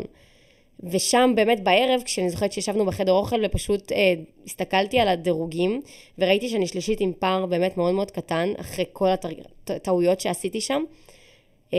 ושם 0.90 1.32
באמת 1.34 1.64
בערב, 1.64 2.02
כשאני 2.04 2.30
זוכרת 2.30 2.52
שישבנו 2.52 2.86
בחדר 2.86 3.12
אוכל 3.12 3.44
ופשוט 3.44 3.92
אה, 3.92 4.14
הסתכלתי 4.46 5.00
על 5.00 5.08
הדירוגים, 5.08 5.80
וראיתי 6.18 6.48
שאני 6.48 6.66
שלישית 6.66 7.00
עם 7.00 7.12
פער 7.18 7.46
באמת 7.46 7.76
מאוד 7.76 7.94
מאוד 7.94 8.10
קטן, 8.10 8.48
אחרי 8.56 8.84
כל 8.92 9.08
הטעויות 9.66 10.20
שעשיתי 10.20 10.60
שם, 10.60 10.82
אה, 11.74 11.78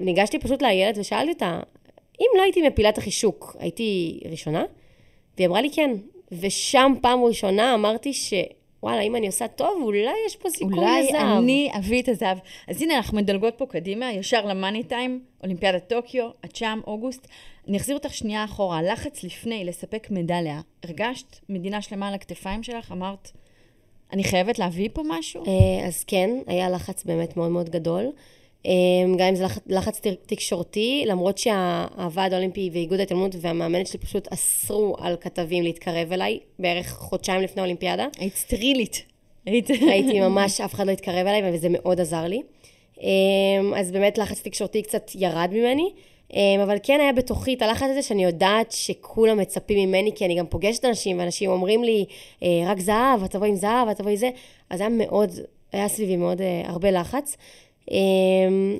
ניגשתי 0.00 0.38
פשוט 0.38 0.62
לאיילת 0.62 0.98
ושאלתי 0.98 1.32
אותה, 1.32 1.60
אם 2.20 2.26
לא 2.36 2.42
הייתי 2.42 2.68
מפילה 2.68 2.88
את 2.88 2.98
החישוק, 2.98 3.56
הייתי 3.58 4.20
ראשונה? 4.30 4.64
והיא 5.36 5.48
אמרה 5.48 5.62
לי 5.62 5.70
כן. 5.70 5.90
ושם 6.32 6.92
פעם 7.02 7.24
ראשונה 7.24 7.74
אמרתי 7.74 8.12
ש... 8.12 8.34
וואלה, 8.82 9.00
אם 9.00 9.16
אני 9.16 9.26
עושה 9.26 9.48
טוב, 9.48 9.82
אולי 9.82 10.14
יש 10.26 10.36
פה 10.36 10.50
סיכוי 10.50 10.78
אולי 10.78 11.02
לזהב. 11.02 11.38
אני 11.38 11.70
אביא 11.78 12.02
את 12.02 12.08
הזהב. 12.08 12.38
אז 12.68 12.82
הנה, 12.82 12.96
אנחנו 12.96 13.16
מדלגות 13.16 13.54
פה 13.56 13.66
קדימה, 13.66 14.12
ישר 14.12 14.46
למאני 14.46 14.82
טיים, 14.82 15.24
אולימפיאדת 15.42 15.88
טוקיו, 15.88 16.30
את 16.44 16.56
שם, 16.56 16.80
אוגוסט. 16.86 17.28
אני 17.68 17.76
אחזיר 17.76 17.96
אותך 17.96 18.14
שנייה 18.14 18.44
אחורה. 18.44 18.78
הלחץ 18.78 19.24
לפני 19.24 19.64
לספק 19.64 20.06
מדליה, 20.10 20.60
הרגשת 20.84 21.38
מדינה 21.48 21.82
שלמה 21.82 22.08
על 22.08 22.14
הכתפיים 22.14 22.62
שלך? 22.62 22.92
אמרת, 22.92 23.30
אני 24.12 24.24
חייבת 24.24 24.58
להביא 24.58 24.88
פה 24.92 25.02
משהו? 25.04 25.44
אה, 25.46 25.86
אז 25.86 26.04
כן, 26.04 26.30
היה 26.46 26.70
לחץ 26.70 27.04
באמת 27.04 27.36
מאוד 27.36 27.50
מאוד 27.50 27.70
גדול. 27.70 28.12
אה, 28.68 28.72
גם 29.16 29.26
אם 29.26 29.34
זה 29.34 29.44
לחץ, 29.44 29.62
לחץ 29.66 30.00
תקשורתי, 30.26 31.04
למרות 31.06 31.38
שהוועד 31.38 32.32
האולימפי 32.32 32.70
ואיגוד 32.72 33.00
ההתעלמות 33.00 33.34
והמאמנת 33.40 33.86
שלי 33.86 33.98
פשוט 33.98 34.28
אסרו 34.32 34.96
על 34.98 35.16
כתבים 35.20 35.62
להתקרב 35.62 36.12
אליי, 36.12 36.38
בערך 36.58 36.92
חודשיים 36.92 37.42
לפני 37.42 37.60
האולימפיאדה. 37.62 38.06
היית 38.18 38.36
סטרילית. 38.36 39.02
היית... 39.46 39.70
הייתי 39.70 40.20
ממש, 40.20 40.60
אף 40.60 40.74
אחד 40.74 40.86
לא 40.86 40.90
התקרב 40.92 41.26
אליי, 41.26 41.54
וזה 41.54 41.68
מאוד 41.70 42.00
עזר 42.00 42.24
לי. 42.24 42.42
אמ, 43.02 43.74
אז 43.76 43.90
באמת 43.90 44.18
לחץ 44.18 44.42
תקשורתי 44.42 44.82
קצת 44.82 45.10
ירד 45.14 45.48
ממני, 45.52 45.90
אמ, 46.34 46.60
אבל 46.62 46.76
כן 46.82 47.00
היה 47.00 47.12
בתוכי 47.12 47.54
את 47.54 47.62
הלחץ 47.62 47.86
הזה 47.90 48.02
שאני 48.02 48.24
יודעת 48.24 48.72
שכולם 48.72 49.38
מצפים 49.38 49.88
ממני, 49.88 50.10
כי 50.14 50.24
אני 50.24 50.34
גם 50.34 50.46
פוגשת 50.46 50.84
אנשים, 50.84 51.18
ואנשים 51.18 51.50
אומרים 51.50 51.84
לי, 51.84 52.04
"אה, 52.42 52.48
רק 52.66 52.80
זהב, 52.80 53.22
את 53.24 53.30
תבואי 53.30 53.48
עם 53.48 53.56
זהב, 53.56 53.88
את 53.88 53.96
תבואי 53.96 54.12
עם 54.12 54.16
זה, 54.18 54.30
אז 54.70 54.80
היה 54.80 54.88
מאוד, 54.92 55.30
היה 55.72 55.88
סביבי 55.88 56.16
מאוד 56.16 56.40
אה, 56.40 56.62
הרבה 56.64 56.90
לחץ. 56.90 57.36
אמ, 57.90 58.78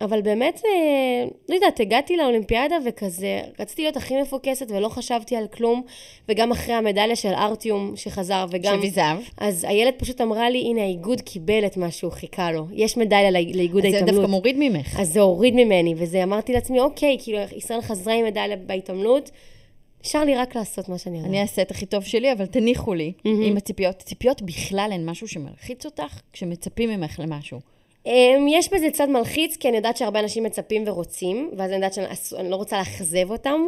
אבל 0.00 0.22
באמת, 0.22 0.62
אה, 0.64 1.28
לא 1.48 1.54
יודעת, 1.54 1.80
הגעתי 1.80 2.16
לאולימפיאדה 2.16 2.76
וכזה, 2.86 3.40
רציתי 3.58 3.82
להיות 3.82 3.96
הכי 3.96 4.22
מפוקסת 4.22 4.66
ולא 4.70 4.88
חשבתי 4.88 5.36
על 5.36 5.46
כלום, 5.46 5.82
וגם 6.28 6.52
אחרי 6.52 6.74
המדליה 6.74 7.16
של 7.16 7.28
ארטיום 7.28 7.92
שחזר, 7.96 8.46
וגם... 8.50 8.74
שהביא 8.74 8.90
זהב. 8.90 9.18
אז 9.38 9.64
הילד 9.68 9.94
פשוט 9.96 10.20
אמרה 10.20 10.50
לי, 10.50 10.58
הנה, 10.58 10.82
האיגוד 10.82 11.20
קיבל 11.20 11.66
את 11.66 11.76
מה 11.76 11.90
שהוא 11.90 12.12
חיכה 12.12 12.52
לו. 12.52 12.66
יש 12.72 12.96
מדליה 12.96 13.30
לא- 13.30 13.40
לאיגוד 13.54 13.84
אז 13.84 13.90
זה 13.90 13.96
ההתעמלות. 13.96 14.20
דווקא 14.20 14.30
מוריד 14.30 14.56
ממך. 14.58 15.00
אז 15.00 15.12
זה 15.12 15.20
הוריד 15.20 15.54
ממני, 15.54 15.94
וזה 15.96 16.22
אמרתי 16.22 16.52
לעצמי, 16.52 16.80
אוקיי, 16.80 17.16
כאילו, 17.22 17.38
ישראל 17.56 17.80
חזרה 17.80 18.14
עם 18.14 18.24
מדליה 18.24 18.56
בהתעמלות, 18.56 19.30
נשאר 20.04 20.24
לי 20.24 20.36
רק 20.36 20.56
לעשות 20.56 20.88
מה 20.88 20.98
שאני 20.98 21.16
יודעת. 21.16 21.30
אני 21.30 21.42
אעשה 21.42 21.62
את 21.62 21.70
הכי 21.70 21.86
טוב 21.86 22.02
שלי, 22.04 22.32
אבל 22.32 22.46
תניחו 22.46 22.94
לי 22.94 23.12
מהמם. 23.24 23.42
עם 23.42 23.56
הציפיות. 23.56 23.96
ציפיות 23.96 24.42
בכלל 24.42 24.90
הן 24.92 25.10
משהו 25.10 25.28
שמלחיץ 25.28 25.84
אותך 25.84 26.20
כשמצפים 26.32 26.90
ממך 26.90 27.20
למשהו. 27.20 27.73
אמ, 28.06 28.46
יש 28.48 28.72
בזה 28.72 28.90
צד 28.92 29.08
מלחיץ, 29.08 29.56
כי 29.56 29.68
אני 29.68 29.76
יודעת 29.76 29.96
שהרבה 29.96 30.20
אנשים 30.20 30.42
מצפים 30.42 30.84
ורוצים, 30.86 31.50
ואז 31.56 31.70
אני 31.70 31.76
יודעת 31.76 31.94
שאני 31.94 32.06
אני 32.38 32.50
לא 32.50 32.56
רוצה 32.56 32.78
לאכזב 32.78 33.30
אותם. 33.30 33.60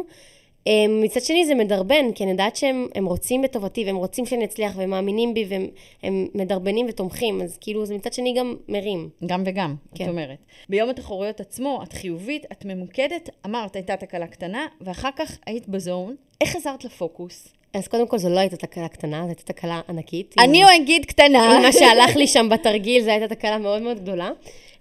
אמ, 0.67 1.01
מצד 1.03 1.21
שני 1.21 1.45
זה 1.45 1.55
מדרבן, 1.55 2.11
כי 2.15 2.23
אני 2.23 2.31
יודעת 2.31 2.55
שהם 2.55 2.87
הם 2.95 3.05
רוצים 3.05 3.41
בטובתי, 3.41 3.85
והם 3.85 3.95
רוצים 3.95 4.25
שאני 4.25 4.45
אצליח, 4.45 4.73
והם 4.75 4.89
מאמינים 4.89 5.33
בי, 5.33 5.45
והם 5.49 5.67
הם 6.03 6.27
מדרבנים 6.35 6.85
ותומכים, 6.89 7.41
אז 7.41 7.57
כאילו 7.61 7.85
זה 7.85 7.95
מצד 7.95 8.13
שני 8.13 8.33
גם 8.33 8.55
מרים. 8.67 9.09
גם 9.25 9.43
וגם, 9.45 9.75
כן. 9.95 10.03
את 10.03 10.09
אומרת. 10.09 10.37
ביום 10.69 10.89
התחרויות 10.89 11.39
עצמו, 11.39 11.83
את 11.83 11.93
חיובית, 11.93 12.45
את 12.51 12.65
ממוקדת, 12.65 13.29
אמרת, 13.45 13.75
הייתה 13.75 13.97
תקלה 13.97 14.27
קטנה, 14.27 14.67
ואחר 14.81 15.09
כך 15.15 15.37
היית 15.45 15.67
בזון. 15.67 16.15
איך 16.41 16.49
חזרת 16.49 16.85
לפוקוס? 16.85 17.56
אז 17.73 17.87
קודם 17.87 18.07
כל 18.07 18.17
זו 18.17 18.29
לא 18.29 18.39
הייתה 18.39 18.57
תקלה 18.57 18.87
קטנה, 18.87 19.21
זו 19.21 19.27
הייתה 19.27 19.43
תקלה 19.43 19.81
ענקית. 19.89 20.35
אני 20.39 20.63
עם- 20.63 20.69
או 20.69 20.83
אגיד 20.83 21.05
קטנה. 21.05 21.55
עם 21.55 21.61
מה 21.61 21.71
שהלך 21.71 22.15
לי 22.15 22.27
שם 22.27 22.49
בתרגיל, 22.53 23.03
זו 23.03 23.09
הייתה 23.09 23.27
תקלה 23.35 23.57
מאוד 23.57 23.81
מאוד 23.81 23.99
גדולה. 23.99 24.29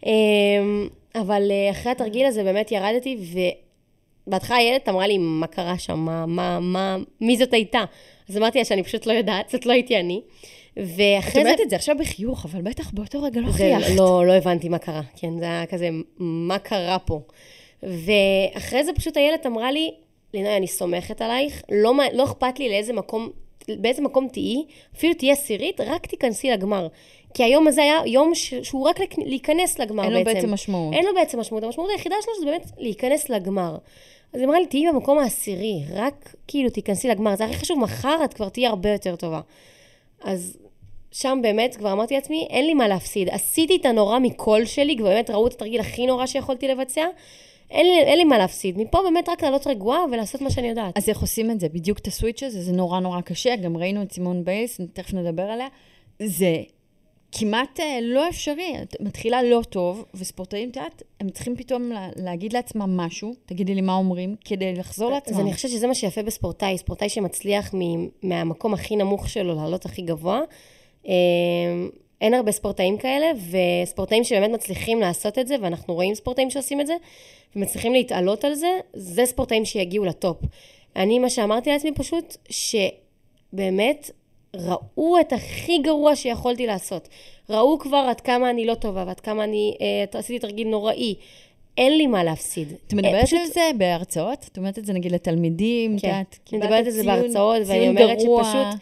אמ, 0.06 0.88
אבל 1.14 1.50
אה, 1.50 1.70
אחרי 1.70 1.92
התרגיל 1.92 2.26
הזה 2.26 2.44
באמת 2.44 2.72
ירדתי, 2.72 3.16
ובהתחלה 4.26 4.56
הילד 4.56 4.80
אמרה 4.88 5.06
לי, 5.06 5.18
מה 5.18 5.46
קרה 5.46 5.78
שם? 5.78 5.98
מה, 5.98 6.26
מה, 6.26 6.60
מה, 6.60 6.96
מי 7.20 7.36
זאת 7.36 7.52
הייתה? 7.54 7.84
אז 8.28 8.36
אמרתי 8.36 8.58
לה 8.58 8.64
שאני 8.64 8.82
פשוט 8.82 9.06
לא 9.06 9.12
יודעת, 9.12 9.48
זאת 9.50 9.66
לא 9.66 9.72
הייתי 9.72 9.96
אני. 10.00 10.20
את 10.78 10.78
ואחרי 10.96 11.32
זה... 11.32 11.40
אומרת 11.40 11.60
את 11.60 11.70
זה 11.70 11.76
עכשיו 11.76 11.96
בחיוך, 11.98 12.44
אבל 12.44 12.62
בטח 12.62 12.90
באותו 12.90 13.22
רגע 13.22 13.40
לא 13.40 13.52
חייכת. 13.52 13.90
לא, 13.96 14.26
לא 14.26 14.32
הבנתי 14.32 14.68
מה 14.68 14.78
קרה, 14.78 15.00
כן, 15.16 15.38
זה 15.38 15.44
היה 15.44 15.66
כזה, 15.66 15.88
מה 16.18 16.58
קרה 16.58 16.98
פה? 16.98 17.20
ואחרי 17.82 18.84
זה 18.84 18.92
פשוט 18.92 19.16
איילת 19.16 19.46
אמרה 19.46 19.72
לי, 19.72 19.90
לינוי, 20.36 20.56
אני 20.56 20.66
סומכת 20.66 21.22
עלייך, 21.22 21.62
לא, 21.70 21.94
לא 22.12 22.24
אכפת 22.24 22.58
לי 22.58 22.68
לאיזה 22.68 22.92
מקום, 22.92 23.30
באיזה 23.68 24.02
מקום 24.02 24.28
תהיי, 24.28 24.64
אפילו 24.96 25.14
תהיי 25.14 25.32
עשירית, 25.32 25.80
רק 25.80 26.06
תיכנסי 26.06 26.50
לגמר. 26.50 26.88
כי 27.34 27.42
היום 27.44 27.68
הזה 27.68 27.82
היה 27.82 28.00
יום 28.06 28.34
ש, 28.34 28.54
שהוא 28.54 28.88
רק 28.88 29.00
להיכנס 29.18 29.78
לגמר 29.78 30.04
אין 30.04 30.12
בעצם. 30.12 30.28
לו 30.28 30.34
בעצם 30.34 30.52
משמעות. 30.52 30.94
אין 30.94 31.04
לו 31.04 31.14
בעצם 31.14 31.40
משמעות, 31.40 31.64
המשמעות 31.64 31.90
היחידה 31.90 32.16
שלו 32.22 32.32
זה 32.40 32.46
באמת 32.46 32.70
להיכנס 32.78 33.30
לגמר. 33.30 33.76
אז 34.32 34.40
היא 34.40 34.48
אמרה 34.48 34.60
לי, 34.60 34.66
תהיי 34.66 34.92
במקום 34.92 35.18
העשירי, 35.18 35.80
רק 35.94 36.34
כאילו 36.48 36.70
תיכנסי 36.70 37.08
לגמר, 37.08 37.36
זה 37.36 37.44
הכי 37.44 37.54
חשוב, 37.54 37.78
מחר 37.78 38.18
את 38.24 38.34
כבר 38.34 38.48
תהיי 38.48 38.66
הרבה 38.66 38.90
יותר 38.90 39.16
טובה. 39.16 39.40
אז 40.24 40.56
שם 41.12 41.38
באמת 41.42 41.76
כבר 41.76 41.92
אמרתי 41.92 42.14
לעצמי, 42.14 42.46
אין 42.50 42.66
לי 42.66 42.74
מה 42.74 42.88
להפסיד. 42.88 43.28
עשיתי 43.28 43.76
את 43.76 43.86
הנורא 43.86 44.18
מכל 44.18 44.64
שלי, 44.64 44.96
כבר 44.96 45.08
באמת 45.08 45.30
ראו 45.30 45.46
את 45.46 45.52
התרגיל 45.52 45.80
הכי 45.80 46.06
נורא 46.06 46.26
שיכולתי 46.26 46.68
לבצע. 46.68 47.06
אין 47.70 47.86
לי, 47.86 47.98
אין 47.98 48.18
לי 48.18 48.24
מה 48.24 48.38
להפסיד. 48.38 48.78
מפה 48.78 48.98
באמת 49.02 49.28
רק 49.28 49.42
לעלות 49.42 49.66
רגועה 49.66 50.04
ולעשות 50.12 50.40
מה 50.40 50.50
שאני 50.50 50.68
יודעת. 50.68 50.98
אז 50.98 51.08
איך 51.08 51.20
עושים 51.20 51.50
את 51.50 51.60
זה? 51.60 51.68
בדיוק 51.68 51.98
את 51.98 52.06
הסוויץ' 52.06 52.42
הזה, 52.42 52.62
זה 52.62 52.72
נורא 52.72 53.00
נורא 53.00 53.20
קשה, 53.20 53.56
גם 53.56 53.76
ראינו 53.76 54.02
את 54.02 54.12
סימון 54.12 54.44
ביילס, 54.44 54.80
תכף 54.92 55.14
נדבר 55.14 55.42
עליה. 55.42 55.68
זה 56.22 56.56
כמעט 57.32 57.80
אה, 57.80 57.98
לא 58.02 58.28
אפשרי, 58.28 58.74
את 58.82 58.96
מתחילה 59.00 59.42
לא 59.42 59.62
טוב, 59.68 60.04
וספורטאים, 60.14 60.70
את 60.70 60.76
יודעת, 60.76 61.02
הם 61.20 61.28
צריכים 61.30 61.56
פתאום 61.56 61.90
לה, 61.92 62.08
להגיד 62.16 62.52
לעצמם 62.52 62.96
משהו, 62.96 63.34
תגידי 63.46 63.74
לי 63.74 63.80
מה 63.80 63.94
אומרים, 63.94 64.36
כדי 64.44 64.74
לחזור 64.74 65.10
לעצמם. 65.10 65.34
אז 65.34 65.40
אני 65.40 65.52
חושבת 65.54 65.70
שזה 65.70 65.86
מה 65.86 65.94
שיפה 65.94 66.22
בספורטאי, 66.22 66.78
ספורטאי 66.78 67.08
שמצליח 67.08 67.74
מ- 67.74 68.08
מהמקום 68.22 68.74
הכי 68.74 68.96
נמוך 68.96 69.28
שלו 69.28 69.54
לעלות 69.54 69.84
הכי 69.84 70.02
גבוה. 70.02 70.40
אה, 72.22 72.26
אין 72.26 72.34
הרבה 72.34 72.52
ספורטאים 72.52 72.98
כאלה, 72.98 73.26
וספורטאים 73.82 74.24
שבאמת 74.24 74.50
מצליחים 74.50 75.00
לעשות 75.00 75.38
את 75.38 75.46
זה, 75.48 75.56
ואנחנו 75.62 75.94
רואים 75.94 76.14
ספורטאים 76.14 76.50
שעושים 76.50 76.80
את 76.80 76.86
זה, 76.86 76.94
ומצליחים 77.56 77.92
להתעלות 77.92 78.44
על 78.44 78.54
זה, 78.54 78.68
זה 78.94 79.26
ספורטאים 79.26 79.64
שיגיעו 79.64 80.04
לטופ. 80.04 80.36
אני, 80.96 81.18
מה 81.18 81.30
שאמרתי 81.30 81.70
לעצמי 81.70 81.92
פשוט, 81.94 82.36
שבאמת 82.50 84.10
ראו 84.56 85.20
את 85.20 85.32
הכי 85.32 85.78
גרוע 85.78 86.16
שיכולתי 86.16 86.66
לעשות. 86.66 87.08
ראו 87.50 87.78
כבר 87.78 88.06
עד 88.10 88.20
כמה 88.20 88.50
אני 88.50 88.66
לא 88.66 88.74
טובה, 88.74 89.04
ועד 89.06 89.20
כמה 89.20 89.44
אני 89.44 89.74
אה, 89.80 90.18
עשיתי 90.18 90.38
תרגיל 90.38 90.68
נוראי. 90.68 91.14
אין 91.78 91.98
לי 91.98 92.06
מה 92.06 92.24
להפסיד. 92.24 92.72
את 92.86 92.92
מדברת 92.94 93.24
פשוט- 93.24 93.40
על 93.40 93.46
זה 93.46 93.70
בהרצאות? 93.78 94.48
את 94.52 94.58
אומרת 94.58 94.78
את 94.78 94.84
זה 94.86 94.92
נגיד 94.92 95.12
לתלמידים? 95.12 95.96
את 95.96 96.00
כן, 96.00 96.08
יודעת, 96.08 96.26
אני 96.30 96.38
קיבלת 96.44 96.64
מדברת 96.64 96.86
על 96.86 96.90
זה 96.92 97.02
ציון- 97.02 97.06
בהרצאות, 97.22 97.62
ואני 97.66 97.80
ציון 97.80 97.98
אומרת 97.98 98.18
גרוע. 98.18 98.44
שפשוט 98.44 98.80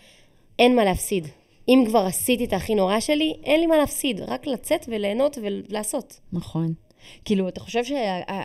אין 0.59 0.77
מה 0.77 0.85
להפסיד. 0.85 1.29
אם 1.68 1.85
כבר 1.87 1.98
עשיתי 1.98 2.44
את 2.44 2.53
הכי 2.53 2.74
נורא 2.74 3.00
שלי, 3.00 3.35
אין 3.44 3.61
לי 3.61 3.66
מה 3.66 3.77
להפסיד, 3.77 4.20
רק 4.20 4.46
לצאת 4.46 4.85
וליהנות 4.88 5.38
ולעשות. 5.42 6.20
נכון. 6.33 6.74
כאילו, 7.24 7.48
אתה 7.48 7.61
חושב 7.61 7.83
שקרה 7.85 8.44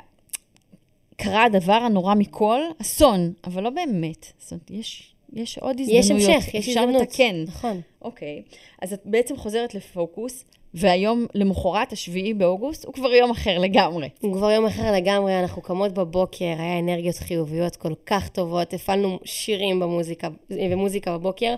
הדבר 1.43 1.73
הנורא 1.73 2.15
מכל? 2.15 2.61
אסון, 2.81 3.33
אבל 3.43 3.63
לא 3.63 3.69
באמת. 3.69 4.25
זאת 4.37 4.51
אומרת, 4.51 4.71
יש, 4.71 5.13
יש 5.33 5.57
עוד 5.57 5.79
הזדמנויות. 5.79 6.05
יש 6.05 6.11
המשך, 6.11 6.53
יש 6.53 6.67
אפשר 6.67 6.79
הזדמנות. 6.79 7.01
לתקן. 7.01 7.43
נכון. 7.47 7.81
אוקיי, 8.01 8.41
אז 8.81 8.93
את 8.93 9.01
בעצם 9.05 9.37
חוזרת 9.37 9.75
לפוקוס, 9.75 10.45
והיום, 10.73 11.25
למחרת, 11.35 11.91
השביעי 11.91 12.33
באוגוסט, 12.33 12.85
הוא 12.85 12.93
כבר 12.93 13.13
יום 13.13 13.31
אחר 13.31 13.59
לגמרי. 13.59 14.09
הוא 14.21 14.33
כבר 14.33 14.51
יום 14.51 14.65
אחר 14.65 14.91
לגמרי, 14.91 15.39
אנחנו 15.39 15.61
קמות 15.61 15.93
בבוקר, 15.93 16.45
היה 16.45 16.79
אנרגיות 16.79 17.15
חיוביות 17.15 17.75
כל 17.75 17.93
כך 18.05 18.29
טובות, 18.29 18.73
הפעלנו 18.73 19.19
שירים 19.25 19.79
במוזיקה, 19.79 20.27
במוזיקה 20.49 21.17
בבוקר, 21.17 21.55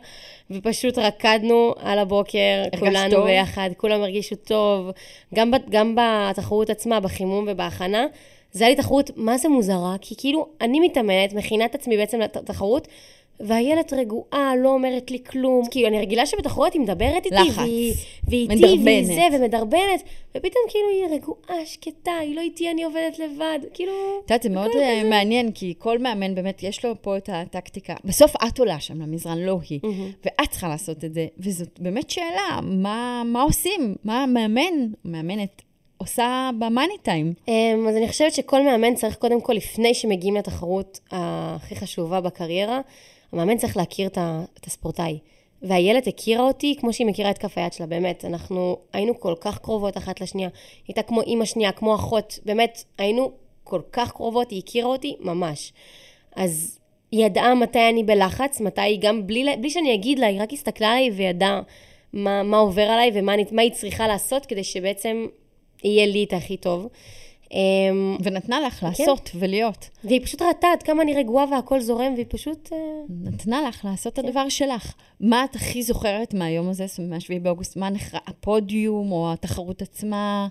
ופשוט 0.52 0.97
רקדנו 0.97 1.74
על 1.80 2.00
הבוקר, 2.00 2.63
כולנו 2.80 3.15
טוב? 3.15 3.26
ביחד, 3.26 3.69
כולם 3.78 4.02
הרגישו 4.02 4.36
טוב, 4.36 4.89
גם, 5.36 5.52
גם 5.69 5.95
בתחרות 5.95 6.69
עצמה, 6.69 7.00
בחימום 7.00 7.45
ובהכנה. 7.47 8.06
זה 8.52 8.63
היה 8.63 8.76
לי 8.76 8.82
תחרות, 8.82 9.12
מה 9.15 9.38
זה 9.38 9.50
מוזרה? 9.50 9.95
כי 10.02 10.15
כאילו, 10.17 10.47
אני 10.62 10.80
מתאמנת, 10.80 11.34
מכינה 11.34 11.65
את 11.65 11.76
עצמי 11.76 11.97
בעצם 11.97 12.19
לתחרות, 12.19 12.88
והילד 13.39 13.94
רגועה, 13.94 14.54
לא 14.58 14.70
אומרת 14.70 15.12
לי 15.12 15.24
כלום. 15.24 15.65
כאילו, 15.72 15.88
אני 15.88 16.00
רגילה 16.00 16.26
שבתחרות 16.26 16.74
היא 16.74 16.82
מדברת 16.82 17.26
איתי, 17.26 17.36
לחץ. 17.36 17.58
והיא, 17.58 17.94
והיא 18.28 18.50
איתי. 18.50 18.80
והיא 18.84 19.06
זה, 19.06 19.22
ומדרבנת, 19.34 20.04
ופתאום 20.30 20.63
כאילו 20.70 20.89
היא 20.89 21.15
רגועה, 21.15 21.65
שקטה, 21.65 22.12
היא 22.22 22.36
לא 22.36 22.41
איתי, 22.41 22.72
אני 22.72 22.84
עובדת 22.84 23.20
לבד. 23.20 23.60
כאילו... 23.74 23.94
את 24.26 24.32
יודעת, 24.32 24.44
זה 24.44 24.50
מאוד 24.50 24.72
אה, 24.76 25.04
מעניין, 25.04 25.52
כי 25.52 25.74
כל 25.78 26.00
מאמן 26.00 26.36
באמת, 26.36 26.63
יש 26.63 26.86
לו 26.86 26.94
פה 27.02 27.17
את 27.17 27.30
הטקטיקה. 27.34 27.96
בסוף 28.06 28.34
את 28.48 28.60
עולה 28.60 28.80
שם 28.80 29.02
למזרן, 29.02 29.38
לא 29.38 29.60
היא. 29.70 29.80
מהמם. 29.84 30.12
ואת 30.26 30.50
צריכה 30.52 30.67
לעשות 30.67 31.06
את 31.06 31.13
זה. 31.13 31.28
וזאת 31.38 31.80
באמת 31.80 32.10
שאלה, 32.10 32.60
מה, 32.63 33.24
מה 33.26 33.41
עושים? 33.41 33.96
מה 34.04 34.24
המאמן, 34.24 34.88
מאמנת, 35.06 35.62
עושה 36.02 36.50
במאני 36.60 36.98
טיים? 37.02 37.34
אמ, 37.48 37.88
אז 37.89 37.96
אני 37.96 38.08
חושבת 38.08 38.34
שכל 38.34 38.62
מאמן 38.62 38.96
צריך 38.96 39.15
קודם 39.15 39.41
כל, 39.41 39.54
לפני 39.54 39.94
שמגיעים 39.94 40.36
לתחרות 40.36 41.00
הכי 41.12 41.76
חשובה 41.76 42.22
בקריירה, 42.22 42.82
המאמן 43.32 43.58
צריך 43.58 43.78
להכיר 43.78 44.08
את 44.08 44.67
הספורטאי. 44.67 45.20
והילד 45.62 46.08
הכירה 46.08 46.44
אותי 46.44 46.76
כמו 46.80 46.94
שהיא 46.94 47.08
מכירה 47.08 47.32
את 47.32 47.38
כף 47.38 47.58
היד 47.58 47.74
שלה, 47.74 47.86
באמת. 47.86 48.26
אנחנו 48.26 48.78
היינו 48.94 49.20
כל 49.20 49.36
כך 49.41 49.58
קרובות 49.58 49.98
אחת 49.98 50.22
לשנייה. 50.22 50.50
היא 50.54 50.84
הייתה 50.88 51.04
כמו 51.04 51.22
אימא 51.22 51.46
שנייה, 51.46 51.72
כמו 51.72 51.96
אחות, 51.96 52.39
באמת, 52.46 52.84
היינו 52.98 53.32
כל 53.63 53.82
כך 53.91 54.12
קרובות, 54.12 54.52
היא 54.52 54.62
הכירה 54.63 54.88
אותי 54.88 55.15
ממש. 55.20 55.74
אז 56.36 56.80
היא 57.12 57.26
ידעה 57.26 57.56
מתי 57.56 57.89
אני 57.89 58.04
בלחץ, 58.04 58.62
מתי 58.62 58.82
היא 58.82 59.00
גם, 59.02 59.28
בלי, 59.28 59.46
בלי 59.60 59.70
שאני 59.70 59.94
אגיד 59.94 60.20
לה, 60.20 60.28
היא 60.28 60.41
רק 60.41 60.54
הסתכלה 60.54 60.91
עליי 60.91 61.12
וידעה 61.12 61.62
מה, 62.13 62.44
מה 62.44 62.58
עובר 62.58 62.82
עליי 62.82 63.12
ומה 63.13 63.34
אני, 63.34 63.46
היא 63.58 63.72
צריכה 63.72 64.08
לעשות 64.08 64.46
כדי 64.46 64.63
שבעצם 64.63 65.26
יהיה 65.84 66.06
לי 66.06 66.24
את 66.24 66.34
הכי 66.34 66.58
טוב. 66.58 66.88
אמ, 67.52 68.18
ונתנה 68.24 68.60
לך 68.60 68.84
לעשות 68.84 69.30
ולהיות. 69.36 69.90
והיא 70.04 70.22
פשוט 70.24 70.42
ראתה 70.42 70.68
עד 70.74 70.84
כמה 70.84 71.04
אני 71.04 71.14
רגועה 71.14 71.46
והכל 71.52 71.80
זורם, 71.80 72.14
והיא 72.14 72.26
פשוט... 72.30 72.70
אה, 72.74 72.78
נתנה 73.24 73.62
לך 73.62 73.86
לעשות 73.86 74.16
כן. 74.16 74.22
את 74.22 74.26
הדבר 74.28 74.50
שלך. 74.50 74.94
מה 75.20 75.44
את 75.44 75.56
הכי 75.56 75.84
זוכרת 75.84 76.34
מהיום 76.34 76.70
הזה, 76.70 76.88
זאת 76.88 76.98
אומרת, 77.00 77.12
מה-7 77.12 77.40
באוגוסט? 77.42 77.78
מה 77.78 77.90
נחרא, 77.90 78.20
הפודיום 78.28 79.12
או 79.12 79.34
התחרות 79.34 79.82
עצמה? 79.82 80.48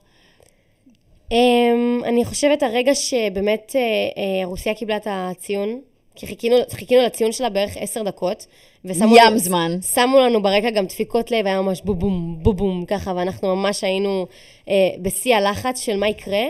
אמ, 1.32 2.00
אני 2.04 2.24
חושבת 2.24 2.62
הרגע 2.62 2.94
שבאמת 2.94 3.72
אה, 3.76 3.80
אה, 3.80 4.46
רוסיה 4.46 4.74
קיבלה 4.74 4.96
את 4.96 5.06
הציון, 5.10 5.80
כי 6.14 6.26
חיכינו, 6.26 6.56
חיכינו 6.70 7.02
לציון 7.02 7.32
שלה 7.32 7.50
בערך 7.50 7.76
עשר 7.76 8.02
דקות. 8.02 8.46
ושמו 8.84 9.16
ים 9.16 9.22
לנו- 9.26 9.38
זמן. 9.38 9.78
שמו 9.94 10.20
לנו 10.20 10.42
ברקע 10.42 10.70
גם 10.70 10.86
דפיקות 10.86 11.30
לב, 11.30 11.46
היה 11.46 11.62
ממש 11.62 11.80
בובום, 11.84 12.38
בובום, 12.42 12.84
ככה, 12.84 13.12
ואנחנו 13.16 13.56
ממש 13.56 13.84
היינו 13.84 14.26
אה, 14.68 14.74
בשיא 15.02 15.36
הלחץ 15.36 15.80
של 15.80 15.96
מה 15.96 16.08
יקרה. 16.08 16.42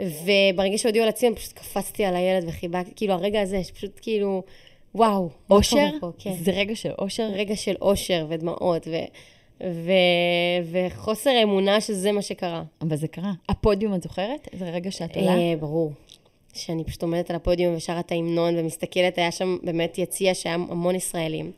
וברגע 0.00 0.78
שהודיעו 0.78 1.02
על 1.02 1.08
הציון, 1.08 1.34
פשוט 1.34 1.52
קפצתי 1.52 2.04
על 2.04 2.16
הילד 2.16 2.44
וחיבקתי, 2.48 2.92
כאילו 2.96 3.12
הרגע 3.12 3.40
הזה, 3.40 3.64
שפשוט 3.64 4.00
כאילו, 4.02 4.42
וואו. 4.94 5.28
אושר? 5.50 5.88
פה? 6.00 6.10
כן. 6.18 6.32
זה 6.40 6.50
רגע 6.50 6.76
של 6.76 6.90
אושר? 6.98 7.28
רגע 7.32 7.56
של 7.56 7.74
אושר 7.82 8.26
ודמעות, 8.28 8.88
ו, 8.88 8.96
ו, 9.60 9.92
וחוסר 10.70 11.42
אמונה 11.42 11.80
שזה 11.80 12.12
מה 12.12 12.22
שקרה. 12.22 12.62
אבל 12.80 12.96
זה 12.96 13.08
קרה. 13.08 13.32
הפודיום, 13.48 13.94
את 13.94 14.02
זוכרת? 14.02 14.48
זה 14.52 14.70
רגע 14.70 14.90
שאת 14.90 15.16
עולה? 15.16 15.34
אה, 15.34 15.54
ברור. 15.60 15.92
שאני 16.54 16.84
פשוט 16.84 17.02
עומדת 17.02 17.30
על 17.30 17.36
הפודיום 17.36 17.76
ושרה 17.76 18.00
את 18.00 18.12
ההמנון 18.12 18.58
ומסתכלת, 18.58 19.18
היה 19.18 19.30
שם 19.30 19.56
באמת 19.62 19.98
יציע 19.98 20.34
שהיה 20.34 20.54
המון 20.54 20.94
ישראלים. 20.94 21.52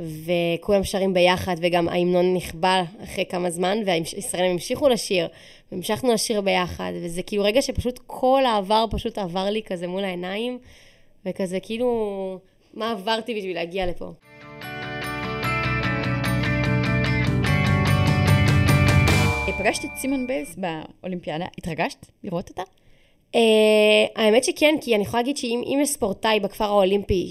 וכולם 0.00 0.84
שרים 0.84 1.14
ביחד, 1.14 1.56
וגם 1.58 1.88
ההמנון 1.88 2.34
נכבה 2.34 2.82
אחרי 3.04 3.24
כמה 3.28 3.50
זמן, 3.50 3.78
והישראלים 3.86 4.52
המשיכו 4.52 4.88
לשיר, 4.88 5.28
והמשכנו 5.72 6.12
לשיר 6.12 6.40
ביחד, 6.40 6.92
וזה 6.94 7.22
כאילו 7.22 7.44
רגע 7.44 7.62
שפשוט 7.62 8.00
כל 8.06 8.44
העבר 8.46 8.84
פשוט 8.90 9.18
עבר 9.18 9.44
לי 9.44 9.62
כזה 9.66 9.86
מול 9.86 10.04
העיניים, 10.04 10.58
וכזה 11.26 11.60
כאילו 11.60 12.38
מה 12.74 12.90
עברתי 12.90 13.34
בשביל 13.34 13.54
להגיע 13.54 13.86
לפה. 13.86 14.12
פגשת 19.58 19.84
את 19.84 19.90
סימון 19.96 20.26
ביילס 20.26 20.56
באולימפיאדה, 20.56 21.44
התרגשת 21.58 22.06
לראות 22.24 22.48
אותה? 22.48 22.62
Uh, 23.32 23.36
האמת 24.16 24.44
שכן, 24.44 24.74
כי 24.80 24.94
אני 24.94 25.02
יכולה 25.02 25.22
להגיד 25.22 25.36
שאם 25.36 25.78
יש 25.82 25.88
ספורטאי 25.88 26.40
בכפר 26.40 26.64
האולימפי 26.64 27.28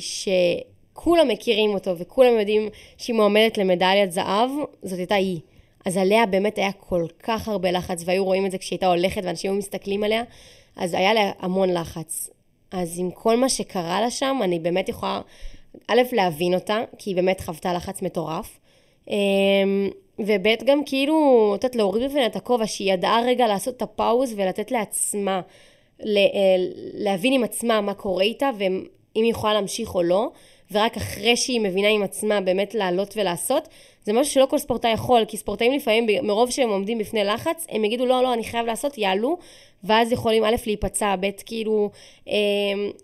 שכולם 0.96 1.28
מכירים 1.28 1.74
אותו 1.74 1.98
וכולם 1.98 2.40
יודעים 2.40 2.70
שהיא 2.98 3.16
מועמדת 3.16 3.58
למדליית 3.58 4.12
זהב, 4.12 4.50
זאת 4.84 4.98
הייתה 4.98 5.16
היא. 5.16 5.40
אז 5.86 5.98
עליה 5.98 6.26
באמת 6.26 6.58
היה 6.58 6.72
כל 6.72 7.06
כך 7.24 7.48
הרבה 7.48 7.72
לחץ, 7.72 8.04
והיו 8.06 8.26
רואים 8.26 8.46
את 8.46 8.52
זה 8.52 8.58
כשהיא 8.58 8.76
הייתה 8.76 8.88
הולכת 8.88 9.22
ואנשים 9.24 9.52
היו 9.52 9.58
מסתכלים 9.58 10.04
עליה, 10.04 10.24
אז 10.76 10.94
היה 10.94 11.14
לה 11.14 11.32
המון 11.40 11.74
לחץ. 11.74 12.30
אז 12.72 13.00
עם 13.00 13.12
כל 13.12 13.38
מה 13.38 13.50
שקרה 13.50 14.02
לה 14.02 14.12
שם, 14.12 14.40
אני 14.44 14.60
באמת 14.60 14.90
יכולה, 14.90 15.22
א', 15.88 16.02
להבין 16.12 16.54
אותה, 16.54 16.80
כי 16.98 17.10
היא 17.10 17.16
באמת 17.16 17.42
חוותה 17.42 17.74
לחץ 17.74 18.02
מטורף. 18.02 18.60
Um, 19.06 19.12
וב' 20.20 20.48
גם 20.66 20.84
כאילו, 20.86 21.52
את 21.56 21.64
יודעת, 21.64 21.76
להוריד 21.76 22.10
בפניה 22.10 22.26
את 22.26 22.36
הכובע, 22.36 22.68
שהיא 22.68 22.94
ידעה 22.94 23.22
רגע 23.26 23.48
לעשות 23.48 23.78
את 23.78 23.82
הפאוז 23.82 24.34
ולתת 24.38 24.72
לעצמה, 24.72 25.42
אה, 26.02 26.06
להבין 26.94 27.34
עם 27.34 27.44
עצמה 27.44 27.82
מה 27.82 27.94
קורה 27.94 28.24
איתה, 28.24 28.50
ואם 28.58 28.84
היא 29.14 29.32
יכולה 29.32 29.54
להמשיך 29.54 29.96
או 29.96 30.04
לא, 30.04 30.32
ורק 30.72 30.98
אחרי 30.98 31.38
שהיא 31.38 31.62
מבינה 31.62 31.88
עם 31.88 32.04
עצמה 32.04 32.42
באמת 32.42 32.76
לעלות 32.76 33.14
ולעשות, 33.18 33.68
זה 34.04 34.14
משהו 34.14 34.34
שלא 34.34 34.46
כל 34.50 34.58
ספורטאי 34.58 34.92
יכול, 34.92 35.26
כי 35.28 35.38
ספורטאים 35.38 35.72
לפעמים, 35.72 36.28
מרוב 36.28 36.52
שהם 36.52 36.70
עומדים 36.70 36.98
בפני 36.98 37.24
לחץ, 37.24 37.68
הם 37.70 37.86
יגידו, 37.86 38.06
לא, 38.06 38.24
לא, 38.24 38.34
אני 38.34 38.44
חייב 38.44 38.66
לעשות, 38.66 38.98
יעלו, 38.98 39.38
ואז 39.84 40.12
יכולים 40.12 40.44
א', 40.44 40.56
להיפצע, 40.66 41.16
ב', 41.20 41.30
כאילו, 41.46 41.90
אה, 42.28 42.34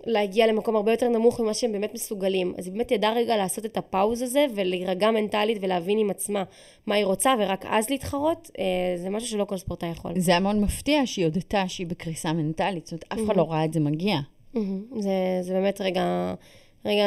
להגיע 0.06 0.48
למקום 0.48 0.76
הרבה 0.76 0.92
יותר 0.92 1.10
נמוך 1.10 1.40
ממה 1.40 1.54
שהם 1.54 1.72
באמת 1.72 1.94
מסוגלים. 1.94 2.54
אז 2.58 2.66
היא 2.66 2.74
באמת 2.74 2.92
ידעה 2.92 3.14
רגע 3.14 3.38
לעשות 3.38 3.66
את 3.66 3.78
הפאוז 3.78 4.22
הזה, 4.22 4.46
ולהירגע 4.56 5.12
מנטלית 5.12 5.58
ולהבין 5.62 5.98
עם 5.98 6.10
עצמה 6.10 6.44
מה 6.88 6.96
היא 6.96 7.06
רוצה, 7.06 7.34
ורק 7.40 7.66
אז 7.70 7.90
להתחרות, 7.90 8.52
אה, 8.60 8.64
זה 8.96 9.10
משהו 9.10 9.30
שלא 9.30 9.46
כל 9.46 9.58
ספורטאי 9.58 9.90
יכול. 9.90 10.12
זה 10.18 10.40
מאוד 10.40 10.56
מפתיע 10.56 11.02
שהיא 11.06 11.26
הודתה 11.26 11.64
שהיא 11.68 11.88
בקריסה 11.88 12.34
מנטלית, 12.34 12.86
זאת 12.86 12.92
אומרת, 12.92 13.06
אף 13.14 13.26
אחד 13.26 13.38
לא 13.38 13.52
ראה 13.52 13.66
את 13.66 13.74
זה 13.74 13.80
מגיע. 13.80 14.18
זה, 15.00 15.12
זה 15.42 15.54
באמת 15.54 15.82
רגע... 15.82 16.34
רגע, 16.86 17.06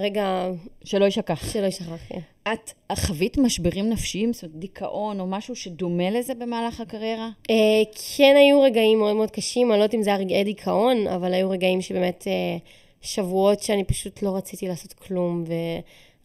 רגע... 0.00 0.50
שלא 0.84 1.04
יישכח. 1.04 1.52
שלא 1.52 1.64
יישכח, 1.64 2.08
כן. 2.08 2.18
את 2.52 2.72
חווית 2.98 3.38
משברים 3.38 3.90
נפשיים, 3.90 4.32
זאת 4.32 4.42
אומרת, 4.42 4.56
דיכאון 4.56 5.20
או 5.20 5.26
משהו 5.26 5.56
שדומה 5.56 6.10
לזה 6.10 6.34
במהלך 6.34 6.80
הקריירה? 6.80 7.28
אה, 7.50 7.82
כן 8.16 8.34
היו 8.36 8.60
רגעים 8.60 8.98
מאוד 8.98 9.16
מאוד 9.16 9.30
קשים, 9.30 9.70
אני 9.70 9.78
לא 9.78 9.84
יודעת 9.84 9.94
אם 9.94 10.02
זה 10.02 10.10
היה 10.10 10.18
רגעי 10.18 10.44
דיכאון, 10.44 11.06
אבל 11.06 11.34
היו 11.34 11.50
רגעים 11.50 11.80
שבאמת 11.80 12.24
אה, 12.26 12.56
שבועות 13.02 13.62
שאני 13.62 13.84
פשוט 13.84 14.22
לא 14.22 14.36
רציתי 14.36 14.68
לעשות 14.68 14.92
כלום, 14.92 15.44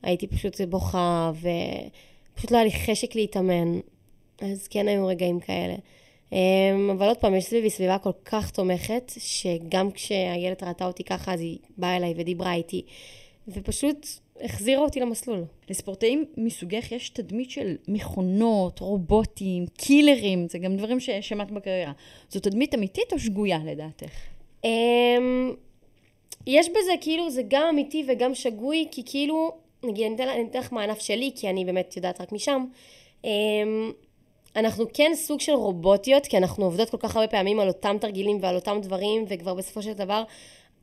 והייתי 0.03 0.27
פשוט 0.27 0.61
בוכה, 0.61 1.31
ופשוט 1.35 2.51
לא 2.51 2.57
היה 2.57 2.65
לי 2.65 2.71
חשק 2.71 3.15
להתאמן. 3.15 3.79
אז 4.41 4.67
כן 4.67 4.87
היו 4.87 5.07
רגעים 5.07 5.39
כאלה. 5.39 5.75
אמ, 6.31 6.89
אבל 6.89 7.07
עוד 7.07 7.17
פעם, 7.17 7.35
יש 7.35 7.45
סביבי 7.45 7.69
סביבה 7.69 7.97
כל 7.97 8.11
כך 8.25 8.51
תומכת, 8.51 9.11
שגם 9.17 9.91
כשהילד 9.91 10.63
ראתה 10.63 10.85
אותי 10.85 11.03
ככה, 11.03 11.33
אז 11.33 11.39
היא 11.39 11.57
באה 11.77 11.97
אליי 11.97 12.13
ודיברה 12.17 12.53
איתי, 12.53 12.81
ופשוט 13.47 14.07
החזירה 14.41 14.81
אותי 14.81 14.99
למסלול. 14.99 15.43
לספורטאים 15.69 16.25
מסוגך 16.37 16.91
יש 16.91 17.09
תדמית 17.09 17.51
של 17.51 17.75
מכונות, 17.87 18.79
רובוטים, 18.79 19.65
קילרים, 19.77 20.47
זה 20.47 20.59
גם 20.59 20.77
דברים 20.77 20.99
ששמעת 20.99 21.51
בקריירה. 21.51 21.91
זו 22.29 22.39
תדמית 22.39 22.75
אמיתית 22.75 23.13
או 23.13 23.19
שגויה 23.19 23.59
לדעתך? 23.65 24.11
אמ, 24.63 25.53
יש 26.47 26.69
בזה 26.69 26.91
כאילו, 27.01 27.29
זה 27.29 27.41
גם 27.47 27.67
אמיתי 27.69 28.05
וגם 28.07 28.35
שגוי, 28.35 28.87
כי 28.91 29.01
כאילו, 29.05 29.51
נגיד, 29.83 30.21
אני 30.21 30.45
אתן 30.49 30.59
לך 30.59 30.73
מהענף 30.73 30.99
שלי, 30.99 31.31
כי 31.35 31.49
אני 31.49 31.65
באמת 31.65 31.97
יודעת 31.97 32.21
רק 32.21 32.31
משם. 32.31 32.65
אנחנו 34.55 34.85
כן 34.93 35.11
סוג 35.15 35.39
של 35.39 35.51
רובוטיות, 35.51 36.27
כי 36.27 36.37
אנחנו 36.37 36.65
עובדות 36.65 36.89
כל 36.89 36.97
כך 36.97 37.15
הרבה 37.15 37.27
פעמים 37.27 37.59
על 37.59 37.67
אותם 37.67 37.97
תרגילים 38.01 38.37
ועל 38.41 38.55
אותם 38.55 38.77
דברים, 38.81 39.25
וכבר 39.27 39.53
בסופו 39.53 39.81
של 39.81 39.93
דבר, 39.93 40.23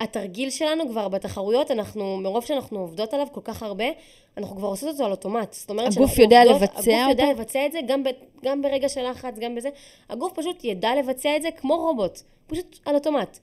התרגיל 0.01 0.51
שלנו 0.51 0.89
כבר 0.89 1.09
בתחרויות, 1.09 1.71
אנחנו, 1.71 2.17
מרוב 2.17 2.45
שאנחנו 2.45 2.79
עובדות 2.79 3.15
עליו 3.15 3.27
כל 3.33 3.41
כך 3.45 3.63
הרבה, 3.63 3.85
אנחנו 4.37 4.57
כבר 4.57 4.69
עושות 4.69 4.89
אותו 4.89 5.05
על 5.05 5.11
אוטומט. 5.11 5.53
זאת 5.53 5.71
אומרת 5.71 5.97
הגוף 5.97 6.19
יודע 6.19 6.43
עובדות, 6.43 6.63
לבצע 6.63 6.81
אותו? 6.81 6.91
הגוף 6.91 7.11
יודע 7.11 7.33
לבצע 7.33 7.67
את 7.67 7.73
זה, 7.73 7.79
גם, 7.87 8.05
ב, 8.05 8.09
גם 8.45 8.63
ברגע 8.63 8.89
של 8.89 9.11
לחץ, 9.11 9.35
גם 9.39 9.55
בזה. 9.55 9.69
הגוף 10.11 10.33
פשוט 10.33 10.65
ידע 10.65 10.91
לבצע 10.99 11.37
את 11.37 11.43
זה 11.43 11.49
כמו 11.57 11.77
רובוט, 11.77 12.21
פשוט 12.47 12.79
על 12.85 12.95
אוטומט. 12.95 13.39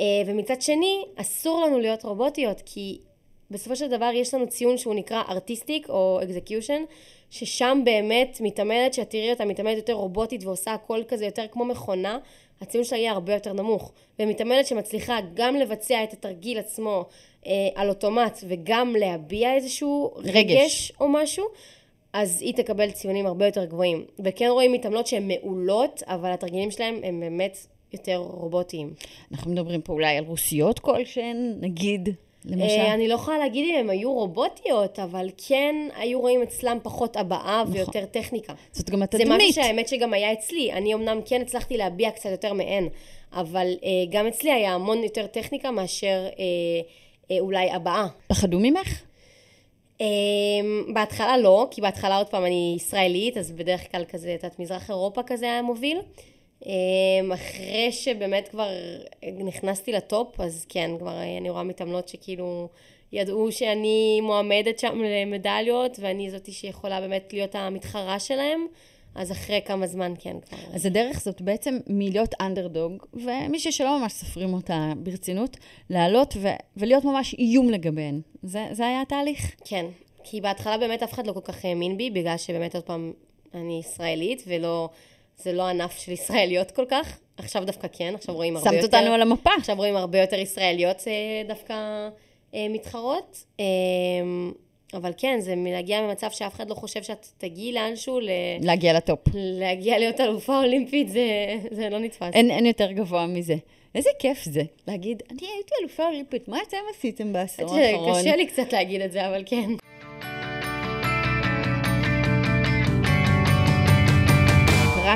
אה, 0.00 0.06
ומצד 0.26 0.62
שני, 0.62 1.04
אסור 1.16 1.60
לנו 1.60 1.78
להיות 1.78 2.04
רובוטיות, 2.04 2.62
כי 2.66 2.98
בסופו 3.52 3.76
של 3.76 3.88
דבר 3.88 4.10
יש 4.14 4.34
לנו 4.34 4.46
ציון 4.46 4.78
שהוא 4.78 4.94
נקרא 4.94 5.22
ארטיסטיק 5.28 5.88
או 5.88 6.20
אקזקיושן, 6.22 6.82
ששם 7.30 7.80
באמת 7.84 8.38
מתעמלת, 8.40 8.94
שאת 8.94 9.10
תראי 9.10 9.30
אותה 9.30 9.44
מתעמלת 9.44 9.76
יותר 9.76 9.92
רובוטית 9.92 10.44
ועושה 10.44 10.74
הכל 10.74 11.00
כזה 11.08 11.24
יותר 11.24 11.44
כמו 11.52 11.64
מכונה, 11.64 12.18
הציון 12.60 12.84
שלה 12.84 12.98
יהיה 12.98 13.12
הרבה 13.12 13.34
יותר 13.34 13.52
נמוך. 13.52 13.92
ומתעמלת 14.18 14.66
שמצליחה 14.66 15.18
גם 15.34 15.56
לבצע 15.56 16.04
את 16.04 16.12
התרגיל 16.12 16.58
עצמו 16.58 17.04
אה, 17.46 17.52
על 17.74 17.88
אוטומט 17.88 18.44
וגם 18.48 18.96
להביע 18.96 19.54
איזשהו 19.54 20.12
רגש. 20.16 20.34
רגש 20.34 20.92
או 21.00 21.08
משהו, 21.08 21.44
אז 22.12 22.42
היא 22.42 22.54
תקבל 22.54 22.90
ציונים 22.90 23.26
הרבה 23.26 23.46
יותר 23.46 23.64
גבוהים. 23.64 24.04
וכן 24.24 24.48
רואים 24.50 24.72
מתעמלות 24.72 25.06
שהן 25.06 25.28
מעולות, 25.28 26.02
אבל 26.06 26.32
התרגילים 26.32 26.70
שלהם 26.70 27.00
הם 27.02 27.20
באמת 27.20 27.66
יותר 27.92 28.16
רובוטיים. 28.16 28.94
אנחנו 29.32 29.50
מדברים 29.50 29.80
פה 29.82 29.92
אולי 29.92 30.16
על 30.16 30.24
רוסיות 30.24 30.78
כלשהן, 30.78 31.56
נגיד. 31.60 32.08
למשל? 32.44 32.62
אה, 32.62 32.94
אני 32.94 33.08
לא 33.08 33.14
יכולה 33.14 33.38
להגיד 33.38 33.64
אם 33.70 33.78
הן 33.78 33.90
היו 33.90 34.12
רובוטיות, 34.12 34.98
אבל 34.98 35.28
כן 35.48 35.74
היו 35.96 36.20
רואים 36.20 36.42
אצלם 36.42 36.78
פחות 36.82 37.16
הבעה 37.16 37.62
נכון. 37.62 37.74
ויותר 37.76 38.04
טכניקה. 38.04 38.52
זאת 38.72 38.90
גם 38.90 39.02
התדמית. 39.02 39.28
זה 39.28 39.34
משהו 39.36 39.52
שהאמת 39.52 39.88
שגם 39.88 40.12
היה 40.14 40.32
אצלי. 40.32 40.72
אני 40.72 40.94
אמנם 40.94 41.20
כן 41.24 41.40
הצלחתי 41.40 41.76
להביע 41.76 42.10
קצת 42.10 42.30
יותר 42.30 42.52
מהן, 42.52 42.88
אבל 43.32 43.66
אה, 43.84 43.88
גם 44.10 44.26
אצלי 44.26 44.52
היה 44.52 44.74
המון 44.74 45.02
יותר 45.02 45.26
טכניקה 45.26 45.70
מאשר 45.70 46.26
אה, 46.38 46.44
אה, 47.30 47.40
אולי 47.40 47.70
הבעה. 47.70 48.06
פחדו 48.28 48.58
ממך? 48.60 49.02
אה, 50.00 50.06
בהתחלה 50.94 51.38
לא, 51.38 51.68
כי 51.70 51.80
בהתחלה 51.80 52.16
עוד 52.16 52.26
פעם 52.26 52.44
אני 52.44 52.74
ישראלית, 52.76 53.36
אז 53.36 53.52
בדרך 53.52 53.90
כלל 53.90 54.04
כזה, 54.04 54.34
את 54.34 54.42
יודעת, 54.42 54.58
מזרח 54.58 54.90
אירופה 54.90 55.22
כזה 55.22 55.46
היה 55.46 55.62
מוביל. 55.62 55.98
אמ, 56.66 57.32
אחרי 57.32 57.92
שבאמת 57.92 58.48
כבר 58.48 58.68
נכנסתי 59.38 59.92
לטופ, 59.92 60.40
אז 60.40 60.66
כן, 60.68 60.90
כבר 60.98 61.22
אני 61.38 61.50
רואה 61.50 61.62
מתעמלות 61.62 62.08
שכאילו 62.08 62.68
ידעו 63.12 63.52
שאני 63.52 64.20
מועמדת 64.20 64.78
שם 64.78 65.02
למדליות, 65.02 65.98
ואני 66.00 66.30
זאתי 66.30 66.52
שיכולה 66.52 67.00
באמת 67.00 67.32
להיות 67.32 67.54
המתחרה 67.54 68.18
שלהם. 68.18 68.66
אז 69.14 69.32
אחרי 69.32 69.60
כמה 69.64 69.86
זמן 69.86 70.12
כן 70.18 70.36
כבר. 70.40 70.58
אז 70.74 70.86
הדרך 70.86 71.20
זאת 71.20 71.40
בעצם 71.40 71.78
מלהיות 71.86 72.34
אנדרדוג, 72.40 72.92
ומי 73.14 73.58
שלא 73.58 73.98
ממש 73.98 74.12
סופרים 74.12 74.54
אותה 74.54 74.92
ברצינות, 74.96 75.56
לעלות 75.90 76.34
ו- 76.36 76.48
ולהיות 76.76 77.04
ממש 77.04 77.34
איום 77.34 77.70
לגביהן. 77.70 78.20
זה, 78.42 78.66
זה 78.70 78.86
היה 78.86 79.02
התהליך? 79.02 79.56
כן, 79.64 79.86
כי 80.24 80.40
בהתחלה 80.40 80.78
באמת 80.78 81.02
אף 81.02 81.12
אחד 81.12 81.26
לא 81.26 81.32
כל 81.32 81.40
כך 81.40 81.64
האמין 81.64 81.96
בי, 81.96 82.10
בגלל 82.10 82.36
שבאמת 82.36 82.74
עוד 82.74 82.84
פעם 82.84 83.12
אני 83.54 83.80
ישראלית, 83.80 84.42
ולא... 84.46 84.88
זה 85.36 85.52
לא 85.52 85.62
ענף 85.62 85.98
של 85.98 86.12
ישראליות 86.12 86.70
כל 86.70 86.84
כך. 86.88 87.18
עכשיו 87.36 87.64
דווקא 87.64 87.88
כן, 87.92 88.14
עכשיו 88.14 88.34
רואים 88.34 88.56
הרבה 88.56 88.68
יותר... 88.68 88.80
שמת 88.80 88.94
אותנו 88.94 89.14
על 89.14 89.22
המפה. 89.22 89.50
עכשיו 89.58 89.76
רואים 89.76 89.96
הרבה 89.96 90.20
יותר 90.20 90.38
ישראליות 90.38 91.08
אה, 91.08 91.42
דווקא 91.48 91.74
אה, 92.54 92.66
מתחרות. 92.70 93.44
אה, 93.60 93.64
אבל 94.94 95.12
כן, 95.16 95.40
זה 95.40 95.54
להגיע 95.56 96.00
ממצב 96.00 96.30
שאף 96.30 96.54
אחד 96.54 96.68
לא 96.68 96.74
חושב 96.74 97.02
שאת 97.02 97.26
תגיעי 97.38 97.72
לאנשהו 97.72 98.20
ל... 98.20 98.28
להגיע 98.60 98.92
לטופ. 98.92 99.20
להגיע 99.34 99.98
להיות 99.98 100.20
אלופה 100.20 100.58
אולימפית, 100.58 101.08
זה, 101.08 101.56
זה 101.70 101.88
לא 101.90 101.98
נתפס. 101.98 102.30
אין, 102.32 102.50
אין 102.50 102.66
יותר 102.66 102.92
גבוה 102.92 103.26
מזה. 103.26 103.54
איזה 103.94 104.10
כיף 104.18 104.44
זה, 104.44 104.62
להגיד, 104.88 105.22
אני 105.30 105.48
הייתי 105.54 105.74
אלופה 105.80 106.06
אולימפית, 106.06 106.48
מה 106.48 106.58
אתם 106.68 106.76
עשיתם 106.90 107.32
בעשור 107.32 107.74
האחרון? 107.74 108.20
קשה 108.20 108.36
לי 108.36 108.46
קצת 108.46 108.72
להגיד 108.72 109.00
את 109.00 109.12
זה, 109.12 109.28
אבל 109.28 109.42
כן. 109.46 109.70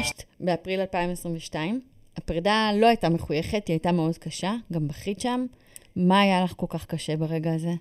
פרשת 0.00 0.22
באפריל 0.40 0.80
2022. 0.80 1.80
הפרידה 2.16 2.70
לא 2.74 2.86
הייתה 2.86 3.08
מחויכת, 3.08 3.68
היא 3.68 3.74
הייתה 3.74 3.92
מאוד 3.92 4.18
קשה, 4.18 4.54
גם 4.72 4.88
בכית 4.88 5.20
שם. 5.20 5.46
מה 5.96 6.20
היה 6.20 6.44
לך 6.44 6.54
כל 6.56 6.66
כך 6.68 6.86
קשה 6.86 7.16
ברגע 7.16 7.54
הזה? 7.54 7.72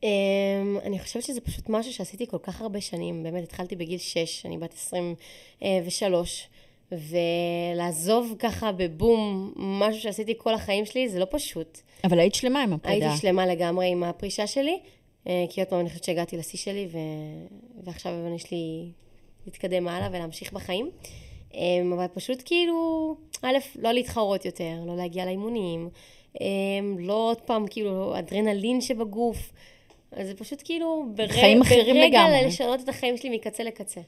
Um, 0.00 0.04
אני 0.82 0.98
חושבת 0.98 1.22
שזה 1.22 1.40
פשוט 1.40 1.68
משהו 1.68 1.92
שעשיתי 1.92 2.26
כל 2.26 2.38
כך 2.42 2.60
הרבה 2.60 2.80
שנים. 2.80 3.22
באמת, 3.22 3.42
התחלתי 3.42 3.76
בגיל 3.76 3.98
6, 3.98 4.46
אני 4.46 4.58
בת 4.58 4.74
23, 4.74 6.48
ולעזוב 6.92 8.34
ככה 8.38 8.72
בבום 8.72 9.52
משהו 9.56 10.00
שעשיתי 10.00 10.34
כל 10.38 10.54
החיים 10.54 10.86
שלי, 10.86 11.08
זה 11.08 11.18
לא 11.18 11.26
פשוט. 11.30 11.78
אבל 12.04 12.18
היית 12.18 12.34
שלמה 12.34 12.62
עם 12.62 12.72
הפרידה. 12.72 13.06
הייתי 13.06 13.20
שלמה 13.20 13.46
לגמרי 13.46 13.88
עם 13.88 14.04
הפרישה 14.04 14.46
שלי, 14.46 14.78
אה, 15.26 15.44
כי 15.50 15.60
עוד 15.60 15.68
פעם 15.68 15.80
אני 15.80 15.88
חושבת 15.88 16.04
שהגעתי 16.04 16.36
לשיא 16.36 16.58
שלי, 16.58 16.88
ו... 16.92 16.98
ועכשיו 17.84 18.12
יש 18.34 18.50
לי 18.50 18.88
להתקדם 19.46 19.88
הלאה 19.88 20.08
ולהמשיך 20.12 20.52
בחיים. 20.52 20.90
אמ, 21.54 21.92
אבל 21.92 22.06
פשוט 22.14 22.42
כאילו, 22.44 23.14
א', 23.42 23.56
לא 23.78 23.92
להתחרות 23.92 24.44
יותר, 24.44 24.74
לא 24.86 24.96
להגיע 24.96 25.24
לאימונים, 25.24 25.88
אמ, 26.40 26.96
לא 26.98 27.28
עוד 27.30 27.40
פעם 27.40 27.66
כאילו 27.70 28.18
אדרנלין 28.18 28.80
שבגוף. 28.80 29.52
אז 30.12 30.26
זה 30.26 30.34
פשוט 30.34 30.62
כאילו, 30.64 31.06
בר... 31.14 31.28
חיים 31.28 31.62
אחרים 31.62 31.96
לגמרי. 31.96 32.10
ברגע 32.10 32.46
לשנות 32.46 32.80
את 32.80 32.88
החיים 32.88 33.16
שלי 33.16 33.30
מקצה 33.30 33.64
לקצה. 33.64 34.00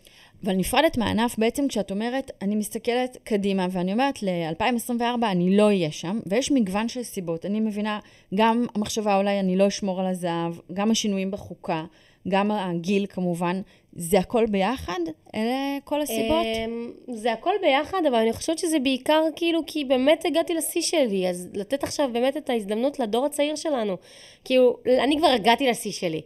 אבל 0.44 0.53
נפרדת 0.53 0.98
מהענף, 0.98 1.38
בעצם 1.38 1.68
כשאת 1.68 1.90
אומרת, 1.90 2.31
אני 2.42 2.55
מסתכלת 2.55 3.16
קדימה, 3.24 3.66
ואני 3.70 3.92
אומרת, 3.92 4.22
ל-2024 4.22 5.03
אני 5.22 5.57
לא 5.57 5.62
אהיה 5.64 5.90
שם, 5.90 6.20
ויש 6.26 6.50
מגוון 6.50 6.88
של 6.88 7.03
סיבות. 7.03 7.46
אני 7.46 7.61
מבינה, 7.61 7.98
גם 8.35 8.66
המחשבה 8.74 9.16
אולי 9.16 9.40
אני 9.40 9.57
לא 9.57 9.68
אשמור 9.68 10.00
על 10.00 10.07
הזהב, 10.07 10.55
גם 10.72 10.90
השינויים 10.90 11.31
בחוקה, 11.31 11.85
גם 12.28 12.50
הגיל 12.50 13.06
כמובן, 13.06 13.61
זה 13.92 14.18
הכל 14.18 14.46
ביחד? 14.46 15.00
אלה 15.35 15.78
כל 15.85 16.00
הסיבות? 16.00 16.46
אמ, 16.66 16.92
זה 17.09 17.33
הכל 17.33 17.54
ביחד, 17.62 17.98
אבל 18.09 18.14
אני 18.14 18.33
חושבת 18.33 18.59
שזה 18.59 18.78
בעיקר 18.78 19.22
כאילו, 19.37 19.61
כי 19.66 19.85
באמת 19.85 20.24
הגעתי 20.24 20.54
לשיא 20.54 20.83
שלי, 20.83 21.28
אז 21.28 21.48
לתת 21.54 21.85
עכשיו 21.85 22.11
באמת 22.12 22.37
את 22.37 22.50
ההזדמנות 22.50 22.98
לדור 22.98 23.26
הצעיר 23.26 23.56
שלנו. 23.56 23.96
כאילו, 24.44 24.76
אני 24.87 25.18
כבר 25.18 25.26
הגעתי 25.26 25.66
לשיא 25.66 25.92
שלי. 25.92 26.22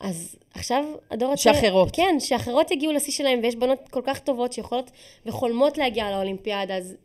אז 0.00 0.36
עכשיו 0.54 0.84
הדור 1.10 1.32
הצעיר... 1.32 1.54
שאחרות. 1.54 1.88
כן, 1.92 2.16
שאחרות 2.18 2.70
יגיעו 2.70 2.92
לשיא 2.92 3.12
שלהם, 3.12 3.40
ויש 3.42 3.56
בנות 3.56 3.88
כל 3.90 4.02
כך 4.04 4.18
טובות 4.18 4.52
שיכולות 4.52 4.90
וחולמות 5.26 5.78
להגיע 5.78 6.10
לאולימפיאדה, 6.10 6.76
אז 6.76 6.96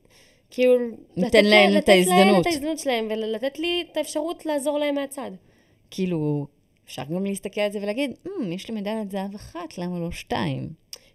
כאילו... 0.49 0.77
ניתן 1.17 1.45
להן 1.45 1.77
את 1.77 1.89
ההזדמנות. 1.89 2.19
לתת 2.19 2.31
להן 2.31 2.41
את 2.41 2.45
ההזדמנות 2.45 2.79
שלהם, 2.79 3.07
ולתת 3.09 3.59
לי 3.59 3.83
את 3.91 3.97
האפשרות 3.97 4.45
לעזור 4.45 4.79
להם 4.79 4.95
מהצד. 4.95 5.31
כאילו, 5.91 6.45
אפשר 6.91 7.03
גם 7.15 7.25
להסתכל 7.25 7.61
על 7.61 7.71
זה 7.71 7.79
ולהגיד, 7.81 8.11
mm, 8.25 8.29
יש 8.49 8.69
לי 8.69 8.75
מדליית 8.75 9.11
זהב 9.11 9.35
אחת, 9.35 9.77
למה 9.77 9.99
לא 9.99 10.11
שתיים? 10.11 10.69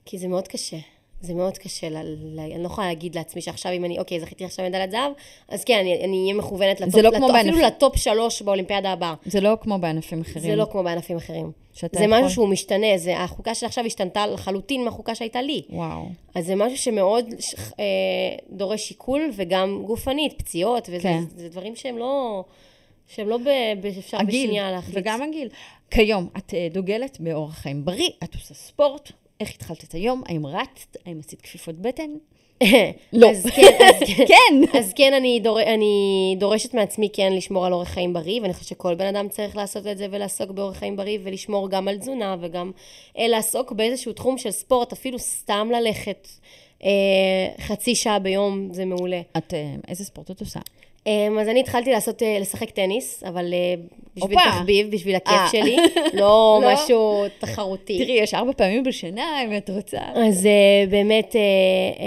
כי 0.05 0.19
זה 0.19 0.29
מאוד 0.29 0.49
קשה. 0.49 0.77
זה 1.21 1.35
מאוד 1.35 1.59
קשה, 1.59 1.89
ל, 1.89 1.97
ל, 2.37 2.41
אני 2.41 2.63
לא 2.63 2.67
יכולה 2.67 2.87
להגיד 2.87 3.15
לעצמי 3.15 3.43
שעכשיו 3.43 3.73
אם 3.73 3.85
אני, 3.85 3.99
אוקיי, 3.99 4.21
זכיתי 4.21 4.45
עכשיו 4.45 4.65
מדליית 4.65 4.91
זהב, 4.91 5.13
אז 5.49 5.65
כן, 5.65 5.79
אני 5.79 6.05
אני 6.05 6.23
אהיה 6.23 6.35
מכוונת 6.35 6.81
לטופ, 6.81 6.95
זה 6.95 7.03
לא 7.03 7.11
לטופ, 7.11 7.31
בענפ- 7.31 7.41
אפילו 7.41 7.59
לטופ 7.59 7.97
שלוש 7.97 8.43
באולימפיאדה 8.43 8.93
הבאה. 8.93 9.15
זה 9.27 9.41
לא 9.41 9.57
כמו 9.61 9.79
בענפים 9.79 10.21
אחרים. 10.21 10.45
זה 10.51 10.57
לא 10.57 10.67
כמו 10.73 10.83
בענפים 10.83 11.17
אחרים. 11.17 11.53
זה 11.75 12.05
יכול- 12.05 12.07
משהו 12.19 12.31
שהוא 12.31 12.49
משתנה, 12.49 12.87
זה, 12.97 13.19
החוקה 13.19 13.55
של 13.55 13.67
עכשיו 13.67 13.85
השתנתה 13.87 14.27
לחלוטין 14.27 14.85
מהחוקה 14.85 15.15
שהייתה 15.15 15.43
לי. 15.43 15.63
וואו. 15.71 16.07
אז 16.35 16.47
זה 16.47 16.55
משהו 16.55 16.79
שמאוד 16.79 17.25
ש- 17.41 17.55
אה, 17.55 17.85
דורש 18.51 18.83
שיקול, 18.89 19.31
וגם 19.37 19.83
גופנית, 19.87 20.33
פציעות, 20.39 20.89
וזה 20.93 21.03
כן. 21.03 21.23
זה 21.37 21.49
דברים 21.49 21.77
שהם 21.77 21.99
לא, 21.99 22.45
שהם 23.09 23.29
לא 23.29 23.39
אפשר 23.99 24.19
בשנייה 24.27 24.71
להחליט. 24.71 24.97
וגם 24.99 25.23
הגיל. 25.23 25.49
כיום, 25.91 26.29
את 26.37 26.55
אה, 26.55 26.69
דוגלת 26.73 27.21
באורח 27.21 27.55
חיים 27.55 27.85
בריא, 27.85 28.11
את 28.25 28.35
עושה 28.35 28.55
ספורט. 28.55 29.13
איך 29.41 29.51
התחלת 29.55 29.85
את 29.85 29.93
היום? 29.93 30.23
האם 30.27 30.47
רצת? 30.47 30.97
האם 31.07 31.21
עשית 31.21 31.41
כפיפות 31.41 31.75
בטן? 31.75 32.11
לא. 33.13 33.31
אז 33.31 33.47
כן, 33.57 33.63
אז 33.81 34.09
כן. 34.17 34.27
כן. 34.31 34.79
אז 34.79 34.93
כן, 34.97 35.15
אני, 35.15 35.41
דור, 35.41 35.63
אני 35.63 36.37
דורשת 36.39 36.75
מעצמי 36.75 37.09
כן 37.13 37.33
לשמור 37.33 37.67
על 37.67 37.73
אורח 37.73 37.89
חיים 37.89 38.13
בריא, 38.13 38.41
ואני 38.41 38.53
חושבת 38.53 38.69
שכל 38.69 38.95
בן 38.95 39.07
אדם 39.07 39.29
צריך 39.29 39.57
לעשות 39.57 39.87
את 39.87 39.99
זה 39.99 40.07
ולעסוק 40.11 40.51
באורח 40.51 40.77
חיים 40.77 40.97
בריא, 40.97 41.19
ולשמור 41.23 41.71
גם 41.71 41.89
על 41.89 41.99
תזונה, 41.99 42.37
וגם 42.41 42.73
אה, 43.19 43.29
לעסוק 43.29 43.73
באיזשהו 43.73 44.13
תחום 44.13 44.39
של 44.39 44.51
ספורט, 44.51 44.93
אפילו 44.93 45.19
סתם 45.19 45.69
ללכת 45.75 46.29
אה, 46.85 46.89
חצי 47.61 47.95
שעה 47.95 48.19
ביום, 48.19 48.69
זה 48.73 48.85
מעולה. 48.85 49.21
את, 49.37 49.55
איזה 49.89 50.05
ספורט 50.05 50.31
את 50.31 50.41
עושה? 50.41 50.61
אה, 51.07 51.41
אז 51.41 51.49
אני 51.49 51.61
התחלתי 51.61 51.91
לעשות, 51.91 52.23
אה, 52.23 52.39
לשחק 52.41 52.71
טניס, 52.71 53.23
אבל 53.25 53.55
אה, 53.55 53.75
בשביל 54.17 54.39
הופה. 54.39 54.51
תחביב, 54.51 54.91
בשביל 54.91 55.17
הכיף 55.17 55.35
אה. 55.35 55.49
שלי, 55.53 55.77
לא 56.21 56.61
לא? 56.63 56.71
משהו 56.73 57.25
תחרותי. 57.39 57.99
תראי, 57.99 58.13
יש 58.13 58.35
ארבע 58.35 58.53
פעמים 58.53 58.85
בשנה, 58.85 59.45
אם 59.45 59.57
את 59.57 59.71
רוצה. 59.71 60.01
אז 60.15 60.49
באמת 60.91 61.37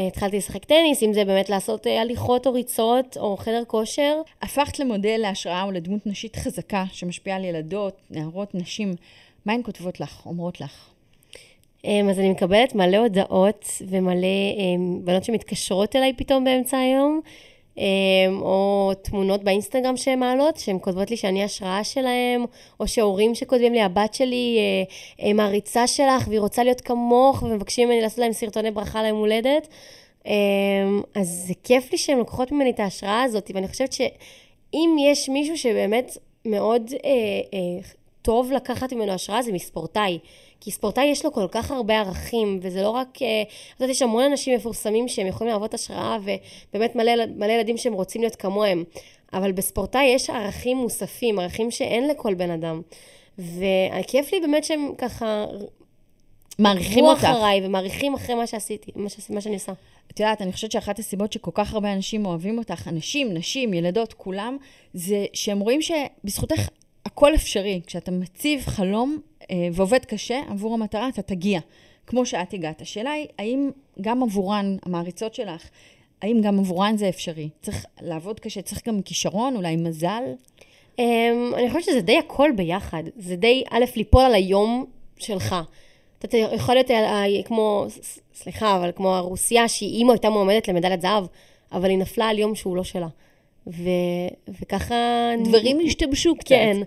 התחלתי 0.07 0.37
לשחק 0.37 0.65
טניס, 0.65 1.03
אם 1.03 1.13
זה 1.13 1.25
באמת 1.25 1.49
לעשות 1.49 1.87
הליכות 2.01 2.47
או 2.47 2.53
ריצות 2.53 3.17
או 3.19 3.37
חדר 3.37 3.63
כושר. 3.67 4.21
הפכת 4.41 4.79
למודל 4.79 5.17
להשראה 5.17 5.65
ולדמות 5.67 6.07
נשית 6.07 6.35
חזקה 6.35 6.83
שמשפיעה 6.91 7.37
על 7.37 7.45
ילדות, 7.45 7.93
נערות, 8.11 8.55
נשים. 8.55 8.93
מה 9.45 9.53
הן 9.53 9.61
כותבות 9.63 9.99
לך, 9.99 10.21
אומרות 10.25 10.61
לך? 10.61 10.89
Um, 11.83 12.09
אז 12.09 12.19
אני 12.19 12.29
מקבלת 12.29 12.75
מלא 12.75 12.97
הודעות 12.97 13.65
ומלא 13.87 14.27
um, 14.57 15.05
בנות 15.05 15.23
שמתקשרות 15.23 15.95
אליי 15.95 16.13
פתאום 16.17 16.43
באמצע 16.43 16.77
היום, 16.77 17.21
או 18.41 18.91
תמונות 19.01 19.43
באינסטגרם 19.43 19.97
שהן 19.97 20.19
מעלות, 20.19 20.57
שהן 20.57 20.77
כותבות 20.81 21.11
לי 21.11 21.17
שאני 21.17 21.43
השראה 21.43 21.83
שלהם, 21.83 22.45
או 22.79 22.87
שהורים 22.87 23.35
שכותבים 23.35 23.73
לי, 23.73 23.81
הבת 23.81 24.13
שלי 24.13 24.57
uh, 24.57 25.21
uh, 25.21 25.33
מעריצה 25.33 25.87
שלך 25.87 26.27
והיא 26.27 26.39
רוצה 26.39 26.63
להיות 26.63 26.81
כמוך, 26.81 27.43
ומבקשים 27.43 27.87
ממני 27.87 28.01
לעשות 28.01 28.19
להם 28.19 28.33
סרטוני 28.33 28.71
ברכה 28.71 29.03
ליום 29.03 29.17
הולדת. 29.17 29.67
Um, 30.23 30.29
אז 31.15 31.43
זה 31.47 31.53
כיף 31.63 31.91
לי 31.91 31.97
שהן 31.97 32.17
לוקחות 32.17 32.51
ממני 32.51 32.69
את 32.69 32.79
ההשראה 32.79 33.23
הזאת, 33.23 33.51
ואני 33.53 33.67
חושבת 33.67 33.93
שאם 33.93 34.95
יש 34.99 35.29
מישהו 35.29 35.57
שבאמת 35.57 36.17
מאוד 36.45 36.91
אה, 36.93 37.09
אה, 37.53 37.89
טוב 38.21 38.51
לקחת 38.51 38.93
ממנו 38.93 39.11
השראה, 39.11 39.41
זה 39.41 39.51
מספורטאי. 39.51 40.19
כי 40.59 40.71
ספורטאי 40.71 41.05
יש 41.05 41.25
לו 41.25 41.33
כל 41.33 41.47
כך 41.51 41.71
הרבה 41.71 41.99
ערכים, 41.99 42.59
וזה 42.61 42.81
לא 42.81 42.89
רק... 42.89 43.21
אה, 43.21 43.41
את 43.41 43.81
יודעת, 43.81 43.95
יש 43.95 44.01
המון 44.01 44.23
אנשים 44.23 44.55
מפורסמים 44.55 45.07
שהם 45.07 45.27
יכולים 45.27 45.53
להוות 45.53 45.73
השראה, 45.73 46.17
ובאמת 46.73 46.95
מלא, 46.95 47.25
מלא 47.35 47.51
ילדים 47.51 47.77
שהם 47.77 47.93
רוצים 47.93 48.21
להיות 48.21 48.35
כמוהם. 48.35 48.83
אבל 49.33 49.51
בספורטאי 49.51 50.05
יש 50.05 50.29
ערכים 50.29 50.77
מוספים, 50.77 51.39
ערכים 51.39 51.71
שאין 51.71 52.07
לכל 52.07 52.33
בן 52.33 52.51
אדם. 52.51 52.81
וכיף 53.39 54.33
לי 54.33 54.39
באמת 54.39 54.63
שהם 54.63 54.91
ככה... 54.97 55.45
מעריכים 56.59 57.05
אותך. 57.05 57.23
אחריי 57.23 57.61
ומעריכים 57.65 58.13
אחרי 58.13 58.35
מה 58.35 58.47
שעשיתי, 58.47 58.91
מה, 58.95 59.09
שעשיתי, 59.09 59.33
מה 59.33 59.41
שאני 59.41 59.53
עושה. 59.53 59.71
את 60.11 60.19
יודעת, 60.19 60.41
אני 60.41 60.51
חושבת 60.51 60.71
שאחת 60.71 60.99
הסיבות 60.99 61.33
שכל 61.33 61.51
כך 61.53 61.73
הרבה 61.73 61.93
אנשים 61.93 62.25
אוהבים 62.25 62.57
אותך, 62.57 62.87
אנשים, 62.87 63.33
נשים, 63.33 63.73
ילדות, 63.73 64.13
כולם, 64.13 64.57
זה 64.93 65.25
שהם 65.33 65.59
רואים 65.59 65.79
שבזכותך 65.81 66.69
הכל 67.19 67.35
אפשרי. 67.35 67.81
כשאתה 67.87 68.11
מציב 68.11 68.61
חלום 68.65 69.19
אה, 69.51 69.67
ועובד 69.73 70.05
קשה 70.05 70.41
עבור 70.49 70.73
המטרה, 70.73 71.09
אתה 71.09 71.21
תגיע. 71.21 71.59
כמו 72.07 72.25
שאת 72.25 72.53
הגעת. 72.53 72.81
השאלה 72.81 73.11
היא, 73.11 73.27
האם 73.39 73.71
גם 74.01 74.23
עבורן, 74.23 74.77
המעריצות 74.85 75.35
שלך, 75.35 75.69
האם 76.21 76.41
גם 76.41 76.59
עבורן 76.59 76.97
זה 76.97 77.09
אפשרי? 77.09 77.49
צריך 77.61 77.85
לעבוד 78.01 78.39
קשה, 78.39 78.61
צריך 78.61 78.87
גם 78.87 79.01
כישרון, 79.01 79.55
אולי 79.55 79.75
מזל? 79.75 80.23
Um, 80.97 81.01
אני 81.55 81.67
חושבת 81.67 81.83
שזה 81.83 82.01
די 82.01 82.17
הכל 82.17 82.51
ביחד. 82.55 83.03
זה 83.15 83.35
די, 83.35 83.63
א', 83.69 83.85
ליפול 83.95 84.21
על 84.21 84.33
היום 84.33 84.85
שלך. 85.17 85.55
אתה 86.25 86.37
יכול 86.37 86.75
להיות 86.75 86.91
אה, 86.91 87.23
כמו, 87.45 87.85
ס- 87.89 88.19
סליחה, 88.33 88.75
אבל 88.75 88.91
כמו 88.95 89.15
הרוסיה, 89.15 89.67
שהיא 89.67 89.97
אימא 89.97 90.11
הייתה 90.11 90.29
מועמדת 90.29 90.67
למדליית 90.67 91.01
זהב, 91.01 91.25
אבל 91.71 91.89
היא 91.89 91.97
נפלה 91.97 92.29
על 92.29 92.39
יום 92.39 92.55
שהוא 92.55 92.75
לא 92.75 92.83
שלה. 92.83 93.07
ו, 93.69 93.89
וככה... 94.61 94.95
דברים 95.43 95.79
השתבשו 95.85 96.35
קצת. 96.35 96.49
כן. 96.49 96.77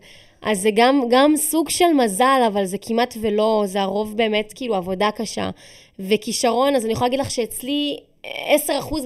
אז 0.42 0.60
זה 0.60 0.70
גם, 0.74 1.02
גם 1.10 1.36
סוג 1.36 1.68
של 1.68 1.92
מזל, 2.04 2.42
אבל 2.46 2.64
זה 2.64 2.78
כמעט 2.78 3.14
ולא, 3.20 3.62
זה 3.66 3.82
הרוב 3.82 4.16
באמת 4.16 4.52
כאילו 4.54 4.74
עבודה 4.74 5.10
קשה. 5.10 5.50
וכישרון, 5.98 6.76
אז 6.76 6.84
אני 6.84 6.92
יכולה 6.92 7.08
להגיד 7.08 7.20
לך 7.20 7.30
שאצלי 7.30 7.98
10% 8.24 8.26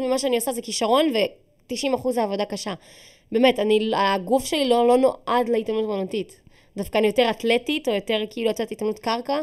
ממה 0.01 0.19
שאני 0.19 0.37
עושה 0.37 0.53
זה 0.53 0.63
כישרון, 0.63 1.05
ו-90% 1.15 2.11
זה 2.11 2.23
עבודה 2.23 2.45
קשה. 2.45 2.75
באמת, 3.33 3.59
אני, 3.59 3.91
הגוף 3.97 4.45
שלי 4.45 4.69
לא, 4.69 4.89
לא 4.89 4.99
נועד 4.99 5.49
להתעמלות 5.49 5.85
אומנותית. 5.85 6.41
דווקא 6.77 6.99
אני 6.99 7.07
יותר 7.07 7.31
אתלטית, 7.31 7.89
או 7.89 7.95
יותר 7.95 8.25
כאילו 8.31 8.49
יוצאת 8.49 8.73
התעמלות 8.73 8.99
קרקע, 8.99 9.41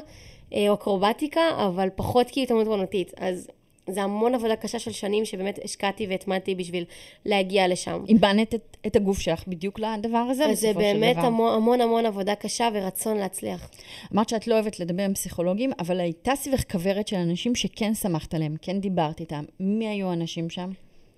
אה, 0.54 0.70
או 0.70 0.74
אקרובטיקה, 0.74 1.42
אבל 1.68 1.90
פחות 1.96 2.32
כאילו 2.32 2.44
התעמלות 2.44 2.68
אומנותית. 2.68 3.14
אז 3.18 3.48
זה 3.90 4.04
המון 4.04 4.36
עבודה 4.36 4.56
קשה 4.56 4.80
של 4.80 4.92
שנים 4.92 5.26
שבאמת 5.26 5.60
השקעתי 5.64 6.08
והטמעתי 6.08 6.56
בשביל 6.56 6.86
להגיע 7.26 7.68
לשם. 7.68 8.04
איבנת 8.10 8.56
את, 8.56 8.78
את 8.88 8.96
הגוף 8.96 9.20
שלך 9.20 9.48
בדיוק 9.48 9.80
לדבר 9.80 10.18
הזה, 10.18 10.44
זה 10.44 10.52
בסופו 10.52 10.68
של 10.68 10.74
באמת 10.74 11.16
דבר. 11.16 11.26
המון, 11.26 11.54
המון 11.54 11.82
המון 11.82 12.06
עבודה 12.06 12.36
קשה 12.36 12.70
ורצון 12.74 13.18
להצליח. 13.18 13.70
אמרת 14.14 14.30
שאת 14.30 14.48
לא 14.48 14.54
אוהבת 14.54 14.80
לדבר 14.80 15.04
עם 15.04 15.14
פסיכולוגים, 15.14 15.72
אבל 15.80 16.00
הייתה 16.00 16.36
סביבך 16.36 16.72
כוורת 16.72 17.08
של 17.08 17.16
אנשים 17.16 17.56
שכן 17.56 17.94
שמחת 17.94 18.34
עליהם, 18.34 18.56
כן 18.62 18.80
דיברת 18.80 19.20
איתם. 19.20 19.44
מי 19.60 19.88
היו 19.88 20.10
האנשים 20.10 20.50
שם? 20.50 20.72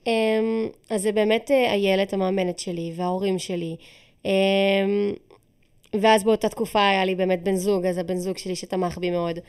אמ, 0.08 0.67
אז 0.89 1.01
זה 1.01 1.12
באמת 1.12 1.51
אה, 1.51 1.73
איילת, 1.73 2.13
המאמנת 2.13 2.60
שלי, 2.60 2.93
וההורים 2.95 3.39
שלי. 3.39 3.75
אמ, 4.25 4.32
ואז 5.93 6.23
באותה 6.23 6.49
תקופה 6.49 6.89
היה 6.89 7.06
לי 7.06 7.15
באמת 7.15 7.43
בן 7.43 7.56
זוג, 7.56 7.86
אז 7.86 7.97
הבן 7.97 8.17
זוג 8.17 8.38
שלי 8.38 8.56
שתמך 8.56 8.97
בי 8.97 9.12
מאוד. 9.12 9.39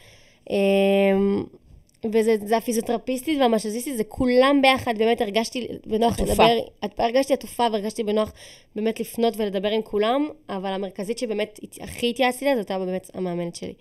וזה 2.12 2.36
זה 2.44 2.56
הפיזיותרפיסטית 2.56 3.38
והמשזיסטית, 3.40 3.96
זה 3.96 4.04
כולם 4.04 4.62
ביחד, 4.62 4.98
באמת 4.98 5.20
הרגשתי 5.20 5.68
בנוח 5.86 6.20
עטופה. 6.20 6.44
לדבר, 6.82 7.04
הרגשתי 7.04 7.32
עטופה 7.32 7.66
והרגשתי 7.72 8.02
בנוח 8.02 8.32
באמת 8.76 9.00
לפנות 9.00 9.34
ולדבר 9.36 9.68
עם 9.68 9.82
כולם, 9.82 10.28
אבל 10.48 10.70
המרכזית 10.70 11.18
שבאמת 11.18 11.60
הכי 11.80 12.10
התייעצתי 12.10 12.44
לה, 12.44 12.56
זאת 12.56 12.70
הייתה 12.70 12.84
באמת 12.84 13.10
המאמנת 13.14 13.56
שלי. 13.56 13.72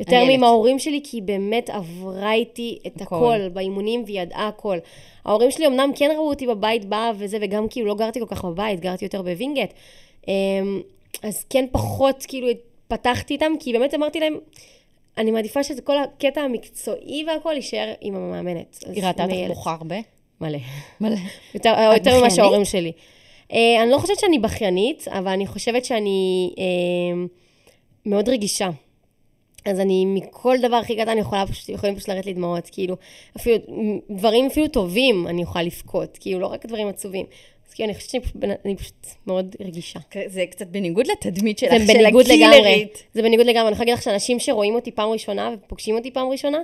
יותר. 0.00 0.24
מעם 0.24 0.44
ההורים 0.44 0.78
שלי, 0.78 1.00
כי 1.04 1.16
היא 1.16 1.22
באמת 1.22 1.70
עברה 1.70 2.32
איתי 2.32 2.78
את 2.86 3.00
הכל. 3.00 3.14
הכל 3.16 3.48
באימונים 3.48 4.02
והיא 4.06 4.20
ידעה 4.20 4.48
הכל. 4.48 4.78
ההורים 5.24 5.50
שלי 5.50 5.66
אמנם 5.66 5.90
כן 5.96 6.10
ראו 6.14 6.28
אותי 6.28 6.46
בבית 6.46 6.84
באה 6.84 7.10
וזה, 7.18 7.38
וגם 7.40 7.68
כאילו 7.68 7.86
לא 7.86 7.94
גרתי 7.94 8.20
כל 8.20 8.26
כך 8.26 8.44
בבית, 8.44 8.80
גרתי 8.80 9.04
יותר 9.04 9.22
בווינגייט. 9.22 9.72
אמ, 10.28 10.80
אז 11.22 11.44
כן 11.50 11.64
פחות 11.72 12.24
כאילו 12.28 12.48
פתחתי 12.88 13.34
איתם, 13.34 13.52
כי 13.60 13.72
באמת 13.72 13.94
אמרתי 13.94 14.20
להם, 14.20 14.38
אני 15.18 15.30
מעדיפה 15.30 15.64
שזה 15.64 15.82
כל 15.82 15.96
הקטע 15.98 16.40
המקצועי 16.40 17.24
והכל 17.26 17.52
יישאר 17.54 17.92
עם 18.00 18.14
המאמנת. 18.14 18.84
היא 18.94 19.04
ראתה 19.04 19.24
אותך. 19.24 19.34
בוכה 19.48 19.72
הרבה? 19.72 19.96
מלא. 20.40 20.58
מלא. 21.00 21.16
יותר, 21.54 21.74
יותר 21.94 22.20
ממה? 22.20 22.30
שההורים 22.30 22.64
שלי. 22.64 22.92
Uh, 23.48 23.54
אני 23.82 23.90
לא 23.90 23.98
חושבת 23.98 24.18
שאני 24.18 24.38
בכיינית, 24.38 25.08
אבל 25.08 25.28
אני 25.28 25.46
חושבת 25.46 25.84
שאני 25.84 26.50
uh, 26.54 27.28
מאוד 28.06 28.28
רגישה. 28.28 28.70
אז 29.64 29.80
אני, 29.80 30.04
מכל 30.06 30.56
דבר 30.62 30.76
הכי 30.76 30.96
קטן, 30.96 31.18
יכולה 31.18 31.46
פשוט, 31.46 31.68
יכולים 31.68 31.96
פשוט 31.96 32.08
לרדת 32.08 32.26
לי 32.26 32.32
דמעות, 32.32 32.68
כאילו, 32.72 32.96
אפילו, 33.36 33.56
דברים 34.10 34.46
אפילו 34.46 34.68
טובים 34.68 35.26
אני 35.26 35.42
יכולה 35.42 35.64
לבכות, 35.64 36.18
כאילו, 36.20 36.40
לא 36.40 36.46
רק 36.46 36.66
דברים 36.66 36.88
עצובים. 36.88 37.26
אז 37.68 37.74
כאילו, 37.74 37.86
אני 37.86 37.94
חושבת 37.94 38.10
שאני 38.10 38.22
פשוט, 38.22 38.36
אני 38.64 38.76
פשוט 38.76 39.06
מאוד 39.26 39.56
רגישה. 39.60 39.98
זה 40.26 40.44
קצת 40.50 40.66
בניגוד 40.66 41.06
לתדמית 41.06 41.58
שלך, 41.58 41.70
זה 41.86 41.92
של. 41.92 42.32
הקילרית. 42.32 43.02
זה 43.14 43.22
בניגוד 43.22 43.46
לגמרי. 43.46 43.62
אני 43.62 43.72
יכולה 43.72 43.84
להגיד 43.84 43.94
לך 43.94 44.02
שאנשים 44.02 44.38
שרואים 44.40 44.74
אותי 44.74 44.90
פעם 44.90 45.10
ראשונה 45.10 45.50
ופוגשים 45.54 45.94
אותי 45.94 46.10
פעם 46.10 46.28
ראשונה, 46.28 46.58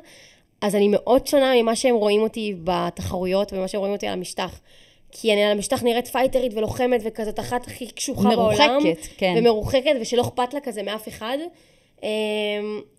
אז 0.61 0.75
אני 0.75 0.89
מאוד 0.89 1.27
שונה 1.27 1.53
ממה 1.63 1.77
שהם 1.77 1.95
רואים 1.95 2.21
אותי 2.21 2.55
בתחרויות 2.65 3.53
וממה 3.53 3.69
שהם 3.69 3.79
רואים 3.79 3.95
אותי 3.95 4.07
על 4.07 4.13
המשטח. 4.13 4.61
כי 5.13 5.33
אני 5.33 5.45
על 5.45 5.53
המשטח 5.53 5.83
נראית 5.83 6.09
פייטרית 6.09 6.53
ולוחמת 6.55 7.01
וכזאת 7.05 7.41
אחת 7.41 7.67
הכי 7.67 7.91
קשוחה 7.91 8.29
בעולם. 8.37 8.79
מרוחקת, 8.83 9.07
כן. 9.17 9.35
ומרוחקת, 9.37 9.93
ושלא 10.01 10.23
אכפת 10.23 10.55
לה 10.55 10.61
כזה 10.61 10.83
מאף 10.83 11.09
אחד. 11.09 11.39
אמ, 12.03 12.09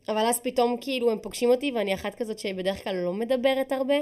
אבל 0.09 0.25
אז 0.25 0.39
פתאום 0.39 0.77
כאילו 0.81 1.11
הם 1.11 1.17
פוגשים 1.21 1.49
אותי 1.49 1.71
ואני 1.71 1.93
אחת 1.93 2.15
כזאת 2.15 2.39
שבדרך 2.39 2.83
כלל 2.83 2.95
לא 2.95 3.13
מדברת 3.13 3.71
הרבה. 3.71 3.95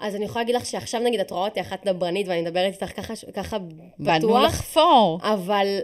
אז 0.00 0.14
אני 0.14 0.24
יכולה 0.24 0.42
להגיד 0.42 0.54
לך 0.54 0.66
שעכשיו 0.66 1.00
נגיד 1.00 1.20
את 1.20 1.30
רואה 1.30 1.44
אותי 1.48 1.60
אחת 1.60 1.86
דברנית 1.86 2.28
ואני 2.28 2.42
מדברת 2.42 2.72
איתך 2.72 2.96
ככה, 2.96 3.14
ככה 3.34 3.58
באנו 3.98 4.28
פתוח. 4.28 4.44
לחפור. 4.44 5.18
אבל 5.22 5.78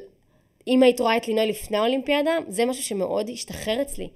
אם 0.66 0.83
היית 0.83 1.00
רואה 1.00 1.16
את 1.16 1.29
לינוי 1.29 1.46
לפני 1.46 1.76
האולימפיאדה, 1.76 2.31
זה 2.48 2.64
משהו 2.64 2.83
שמאוד 2.83 3.31
השתחרר 3.33 3.83
אצלי. 3.83 4.09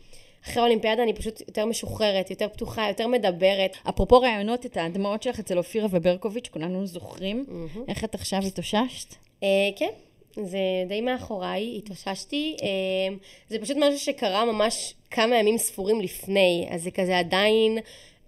אחרי 0.45 0.61
האולימפיאדה 0.61 1.03
אני 1.03 1.13
פשוט 1.13 1.41
יותר 1.41 1.65
משוחררת, 1.67 2.31
יותר 2.31 2.49
פתוחה, 2.49 2.89
יותר 2.89 3.07
מדברת. 3.07 3.77
אפרופו 3.89 4.21
ראיונות, 4.21 4.67
את 4.67 4.77
הדמעות 4.77 5.23
שלך 5.23 5.39
אצל 5.39 5.59
אופירה 5.59 5.87
וברקוביץ', 5.91 6.49
כולנו 6.49 6.87
זוכרים. 6.87 7.45
איך 7.89 8.05
את 8.05 8.15
עכשיו 8.15 8.41
התאוששת? 8.47 9.15
אה, 9.43 9.49
כן, 9.77 9.91
זה 10.37 10.59
די 10.89 11.01
מאחוריי, 11.01 11.79
התאוששתי. 11.79 12.57
אה, 12.63 13.17
זה 13.49 13.59
פשוט 13.59 13.77
משהו 13.77 13.99
שקרה 13.99 14.45
ממש 14.45 14.95
כמה 15.11 15.37
ימים 15.37 15.59
ספורים 15.59 16.01
לפני, 16.01 16.69
אז 16.71 16.83
זה 16.83 16.91
כזה 16.91 17.19
עדיין 17.19 17.79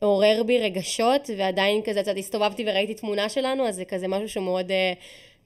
עורר 0.03 0.43
בי 0.47 0.59
רגשות, 0.59 1.31
ועדיין 1.39 1.83
כזה, 1.85 1.99
יודעת, 2.01 2.17
הסתובבתי 2.17 2.65
וראיתי 2.67 2.95
תמונה 2.95 3.29
שלנו, 3.29 3.69
אז 3.69 3.75
זה 3.77 3.85
כזה 3.85 4.09
משהו 4.09 4.29
שמאוד 4.29 4.71
אה, 4.71 4.93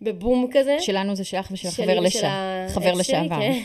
בבום 0.02 0.48
כזה. 0.52 0.76
שלנו 0.80 1.14
זה 1.16 1.24
שלך 1.24 1.48
ושל 1.50 1.68
חבר 1.70 2.00
לשעבר. 2.00 2.68
חבר 2.68 2.92
לשעבר. 2.92 3.40
כן. 3.40 3.62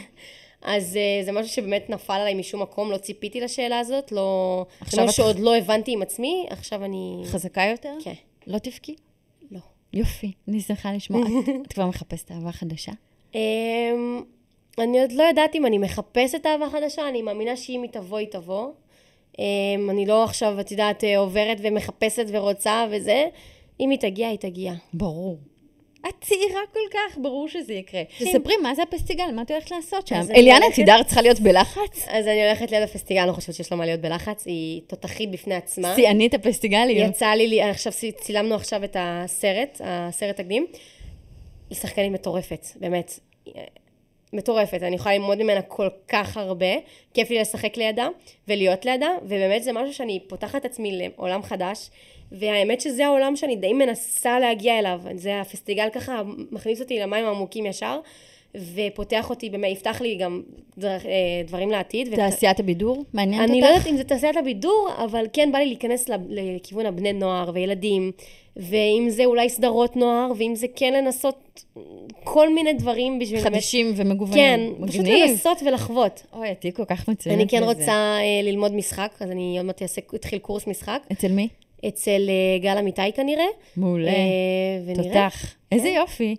אז 0.61 0.97
uh, 1.21 1.25
זה 1.25 1.31
משהו 1.31 1.53
שבאמת 1.53 1.89
נפל 1.89 2.13
עליי 2.13 2.33
משום 2.33 2.61
מקום, 2.61 2.91
לא 2.91 2.97
ציפיתי 2.97 3.41
לשאלה 3.41 3.79
הזאת, 3.79 4.11
לא... 4.11 4.65
עכשיו 4.81 4.99
את- 5.03 5.09
משהו 5.09 5.23
שעוד 5.23 5.39
לא 5.39 5.57
הבנתי 5.57 5.91
עם 5.93 6.01
עצמי, 6.01 6.45
עכשיו 6.49 6.85
אני... 6.85 7.21
חזקה 7.25 7.61
יותר? 7.63 7.93
כן. 8.03 8.13
לא 8.47 8.57
תבכי? 8.57 8.95
לא. 9.51 9.59
יופי, 9.93 10.31
אני 10.47 10.61
שמחה 10.61 10.93
לשמוע. 10.93 11.21
את- 11.21 11.49
את 11.67 11.73
כבר 11.73 11.85
מחפשת 11.85 12.31
אהבה 12.31 12.51
חדשה? 12.51 12.91
Um, 13.33 13.35
אני 14.77 15.01
עוד 15.01 15.11
לא 15.11 15.23
יודעת 15.23 15.55
אם 15.55 15.65
אני 15.65 15.77
מחפשת 15.77 16.45
אהבה 16.45 16.69
חדשה, 16.69 17.09
אני 17.09 17.21
מאמינה 17.21 17.55
שאם 17.57 17.81
היא 17.81 17.91
תבוא, 17.91 18.17
היא 18.17 18.27
תבוא. 18.27 18.67
Um, 19.33 19.39
אני 19.89 20.05
לא 20.05 20.23
עכשיו, 20.23 20.59
את 20.59 20.71
יודעת, 20.71 21.03
אה, 21.03 21.17
עוברת 21.17 21.57
ומחפשת 21.61 22.25
ורוצה 22.27 22.85
וזה. 22.91 23.25
אם 23.79 23.89
היא 23.89 23.99
תגיע, 23.99 24.27
היא 24.27 24.37
תגיע. 24.39 24.73
ברור. 24.93 25.37
את 26.09 26.13
צעירה 26.21 26.59
כל 26.73 26.79
כך, 26.93 27.17
ברור 27.17 27.47
שזה 27.47 27.73
יקרה. 27.73 28.01
תספרי, 28.19 28.57
מה 28.63 28.75
זה 28.75 28.83
הפסטיגל? 28.83 29.23
מה 29.35 29.41
את 29.41 29.51
הולכת 29.51 29.71
לעשות 29.71 30.07
שם? 30.07 30.15
אליאנה 30.35 30.59
הולכת- 30.65 30.75
צידר 30.75 31.03
צריכה 31.03 31.21
להיות 31.21 31.39
בלחץ? 31.39 32.05
אז 32.07 32.27
אני 32.27 32.45
הולכת 32.45 32.71
ליד 32.71 32.83
הפסטיגל, 32.83 33.19
אני 33.19 33.27
לא 33.29 33.33
חושבת 33.33 33.55
שיש 33.55 33.71
לה 33.71 33.77
מה 33.77 33.85
להיות 33.85 34.01
בלחץ, 34.01 34.45
היא 34.47 34.81
תותחית 34.87 35.31
בפני 35.31 35.55
עצמה. 35.55 35.95
שיאנית 35.95 36.33
הפסטיגליות. 36.33 37.09
יצא 37.09 37.27
לי- 37.33 37.61
עכשיו 37.61 37.93
צילמנו 38.17 38.55
עכשיו 38.55 38.83
את 38.83 38.95
הסרט, 38.99 39.81
הסרט 39.83 40.35
תקדים. 40.37 40.67
היא 41.69 41.77
שחקנית 41.77 42.11
מטורפת, 42.11 42.65
באמת. 42.75 43.19
מטורפת, 44.33 44.83
אני 44.83 44.95
יכולה 44.95 45.15
ללמוד 45.15 45.43
ממנה 45.43 45.61
כל 45.61 45.87
כך 46.07 46.37
הרבה, 46.37 46.75
כיף 47.13 47.29
לי 47.29 47.39
לשחק 47.39 47.77
לידה 47.77 48.07
ולהיות 48.47 48.85
לידה, 48.85 49.09
ובאמת 49.23 49.63
זה 49.63 49.73
משהו 49.73 49.93
שאני 49.93 50.19
פותחת 50.27 50.65
עצמי 50.65 50.91
לעולם 50.97 51.43
חדש, 51.43 51.89
והאמת 52.31 52.81
שזה 52.81 53.05
העולם 53.05 53.35
שאני 53.35 53.55
די 53.55 53.73
מנסה 53.73 54.39
להגיע 54.39 54.79
אליו, 54.79 55.01
זה 55.15 55.41
הפסטיגל 55.41 55.89
ככה 55.93 56.21
מכניס 56.51 56.81
אותי 56.81 56.99
למים 56.99 57.25
העמוקים 57.25 57.65
ישר, 57.65 57.99
ופותח 58.75 59.29
אותי, 59.29 59.49
באמת, 59.49 59.71
יפתח 59.71 60.01
לי 60.01 60.15
גם 60.15 60.41
דבר, 60.77 60.87
אה, 60.89 60.97
דברים 61.47 61.69
לעתיד. 61.69 62.15
תעשיית 62.15 62.59
הבידור? 62.59 63.03
מעניינת 63.13 63.41
אותך? 63.41 63.51
אני 63.51 63.61
לא 63.61 63.65
יודעת 63.67 63.87
אם 63.87 63.97
זה 63.97 64.03
תעשיית 64.03 64.37
הבידור, 64.37 64.89
אבל 65.05 65.25
כן 65.33 65.49
בא 65.51 65.59
לי 65.59 65.65
להיכנס 65.65 66.09
לכיוון 66.29 66.85
הבני 66.85 67.13
נוער 67.13 67.51
וילדים, 67.53 68.11
ואם 68.57 69.05
זה 69.09 69.25
אולי 69.25 69.49
סדרות 69.49 69.95
נוער, 69.95 70.31
ואם 70.37 70.55
זה 70.55 70.67
כן 70.75 70.93
לנסות 70.93 71.63
כל 72.23 72.53
מיני 72.53 72.73
דברים 72.73 73.19
בשביל... 73.19 73.39
באמת- 73.43 73.53
חדשים 73.53 73.95
כן, 73.95 74.01
ומגוונים. 74.01 74.75
פשוט 74.87 75.01
מגניב. 75.01 75.29
לנסות 75.29 75.57
ולחוות. 75.65 76.23
אוי, 76.33 76.51
את 76.51 76.65
כל 76.75 76.85
כך 76.85 77.07
מצוינת 77.09 77.39
אני 77.39 77.47
כן 77.47 77.57
בזה. 77.61 77.65
רוצה 77.65 77.91
אה, 77.91 78.41
ללמוד 78.43 78.75
משחק, 78.75 79.15
אז 79.19 79.31
אני 79.31 79.57
עוד 79.57 79.65
מעט 79.65 79.81
אתחיל 80.15 80.39
קורס 80.39 80.67
משחק. 80.67 81.01
אצל 81.11 81.31
מי? 81.31 81.47
אצל 81.87 82.29
אה, 82.29 82.59
גל 82.61 82.77
אמיתי 82.77 83.11
כנראה. 83.15 83.45
מעולה. 83.77 84.11
אה, 84.11 84.15
ונראה. 84.85 85.03
תותח. 85.03 85.55
איזה 85.71 85.89
יופי. 85.89 86.35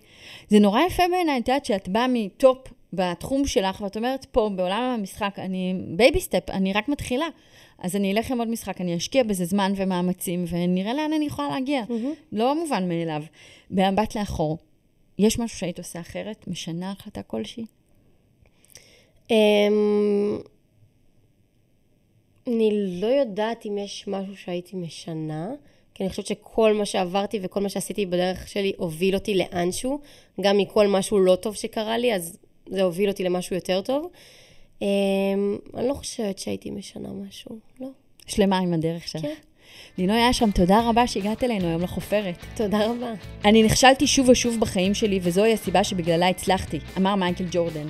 זה 0.49 0.59
נורא 0.59 0.81
יפה 0.87 1.03
בעיניי, 1.11 1.39
את 1.39 1.49
יודעת 1.49 1.65
שאת 1.65 1.89
באה 1.89 2.07
מ 2.09 2.21
top 2.21 2.59
בתחום 2.93 3.47
שלך, 3.47 3.81
ואת 3.81 3.97
אומרת, 3.97 4.25
פה, 4.25 4.51
בעולם 4.57 4.83
המשחק, 4.83 5.39
אני 5.39 5.75
baby 5.97 6.21
step, 6.21 6.51
אני 6.51 6.73
רק 6.73 6.89
מתחילה. 6.89 7.29
אז 7.79 7.97
אני 7.97 8.13
אלך 8.13 8.31
ללמוד 8.31 8.49
משחק, 8.49 8.81
אני 8.81 8.97
אשקיע 8.97 9.23
בזה 9.23 9.45
זמן 9.45 9.73
ומאמצים, 9.77 10.45
ונראה 10.49 10.95
לאן 10.95 11.13
אני 11.13 11.27
יכולה 11.27 11.49
להגיע. 11.49 11.83
לא 12.33 12.55
מובן 12.55 12.89
מאליו. 12.89 13.23
במבט 13.71 14.17
לאחור, 14.17 14.59
יש 15.19 15.39
משהו 15.39 15.59
שהיית 15.59 15.79
עושה 15.79 16.01
אחרת? 16.01 16.49
משנה 16.49 16.91
החלטה 16.91 17.23
כלשהי? 17.23 17.65
אמ, 19.31 20.39
אני 22.47 22.99
לא 23.01 23.07
יודעת 23.07 23.67
אם 23.67 23.79
יש 23.79 24.05
משהו 24.09 24.37
שהייתי 24.37 24.77
משנה, 24.77 25.51
כי 25.95 26.03
אני 26.03 26.11
חושבת 26.11 26.27
שכל 26.27 26.73
מה 26.73 26.85
שעברתי 26.87 27.39
וכל 27.43 27.61
מה 27.61 27.69
שעשיתי 27.69 28.07
בדרך 28.07 28.49
שלי 28.49 28.73
הוביל 28.77 29.15
אותי 29.15 29.35
לאנשהו, 29.35 30.01
גם 30.41 30.59
מכל 30.59 30.87
משהו 30.87 31.19
לא 31.19 31.37
טוב 31.37 31.55
שקרה 31.55 31.99
לי, 31.99 32.15
אז 32.15 32.39
זה 32.69 32.83
הוביל 32.83 33.09
אותי 33.09 33.25
למשהו 33.25 33.57
יותר 33.57 33.81
טוב. 33.81 34.11
אמ, 34.83 34.87
אני 35.75 35.89
לא 35.89 35.95
חושבת 35.95 36.39
שהייתי 36.39 36.71
משנה 36.71 37.09
משהו, 37.29 37.59
לא. 37.81 37.89
שלמה 38.27 38.59
עם 38.59 38.75
הדרך 38.75 39.09
שלך. 39.09 39.23
כן. 39.23 39.35
לינוי 39.99 40.31
אשרם, 40.31 40.51
תודה 40.51 40.89
רבה 40.89 41.07
שהגעת 41.07 41.45
אלינו 41.45 41.69
היום 41.69 41.83
לחופרת. 41.83 42.35
תודה 42.57 42.87
רבה. 42.87 43.13
אני 43.45 43.63
נכשלתי 43.63 44.07
שוב 44.07 44.29
ושוב 44.29 44.61
בחיים 44.61 44.95
שלי, 44.95 45.21
וזוהי 45.23 45.53
הסיבה 45.53 45.85
שבגללה 45.85 46.29
הצלחתי, 46.29 46.79
אמר 46.97 47.15
מייקל 47.15 47.45
ג'ורדן. 47.51 47.87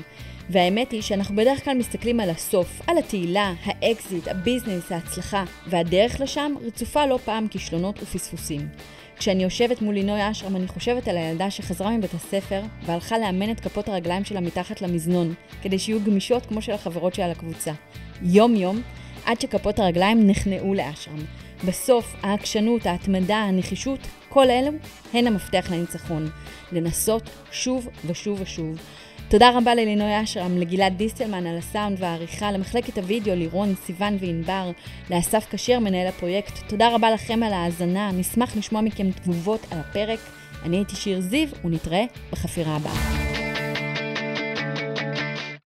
והאמת 0.53 0.93
היא 0.93 1.03
שאנחנו 1.03 1.37
בדרך 1.37 1.65
כלל 1.65 1.79
מסתכלים 1.79 2.21
על 2.21 2.31
הסוף, 2.31 2.81
על 2.87 2.99
התהילה, 2.99 3.53
האקזיט, 3.65 4.29
ה 4.29 4.35
business, 4.35 4.93
ההצלחה, 4.93 5.45
והדרך 5.67 6.21
לשם 6.21 6.55
רצופה 6.61 7.07
לא 7.07 7.19
פעם 7.25 7.49
כישלונות 7.49 8.03
ופספוסים. 8.03 8.69
כשאני 9.17 9.43
יושבת 9.43 9.83
מול 9.83 9.95
לינוי 9.95 10.31
אשרם, 10.31 10.57
אני 10.57 10.69
חושבת 10.69 11.09
על 11.09 11.17
הילדה 11.17 11.51
שחזרה 11.51 11.91
מבית 11.91 12.15
הספר 12.15 12.61
והלכה 12.87 13.19
לאמן 13.19 13.51
את 13.51 13.61
כפות 13.61 13.89
הרגליים 13.89 14.25
שלה 14.25 14.41
מתחת 14.41 14.83
למזנון, 14.83 15.35
כדי 15.63 15.79
שיהיו 15.79 16.01
גמישות 16.05 16.47
כמו 16.47 16.63
של 16.63 16.73
החברות 16.73 17.15
שלה 17.15 17.29
לקבוצה. 17.29 17.73
יום-יום, 18.23 18.83
עד 19.25 19.41
שכפות 19.41 19.79
הרגליים 19.79 20.27
נכנעו 20.27 20.75
לאשרם. 20.75 21.25
בסוף, 21.67 22.15
העקשנות, 22.23 22.87
ההתמדה, 22.87 23.37
הנחישות, 23.37 24.01
כל 24.29 24.51
אלו 24.51 24.71
הן 25.13 25.27
המפתח 25.27 25.67
לניצחון. 25.71 26.31
לנסות 26.73 27.31
שוב 27.53 27.89
ושוב 28.07 28.41
ושוב. 28.41 28.79
תודה 29.33 29.51
רבה 29.55 29.75
ללינוי 29.75 30.23
אשרם, 30.23 30.59
לגלעד 30.59 30.97
דיסטלמן 30.97 31.47
על 31.47 31.59
הסאונד 31.59 31.97
והעריכה, 32.01 32.53
למחלקת 32.53 32.99
הוידאו, 32.99 33.35
לירון, 33.35 33.75
סיון 33.75 34.17
וענבר, 34.21 34.71
לאסף 35.11 35.47
כשר, 35.51 35.79
מנהל 35.79 36.07
הפרויקט. 36.07 36.59
תודה 36.69 36.95
רבה 36.95 37.11
לכם 37.11 37.43
על 37.43 37.53
ההאזנה, 37.53 38.11
נשמח 38.13 38.57
לשמוע 38.57 38.83
מכם 38.83 39.11
תגובות 39.11 39.67
על 39.71 39.79
הפרק. 39.79 40.19
אני 40.65 40.77
הייתי 40.77 40.97
שיר 40.97 41.21
זיו, 41.21 41.49
ונתראה 41.65 42.05
בחפירה 42.33 42.77
הבאה. 42.77 43.42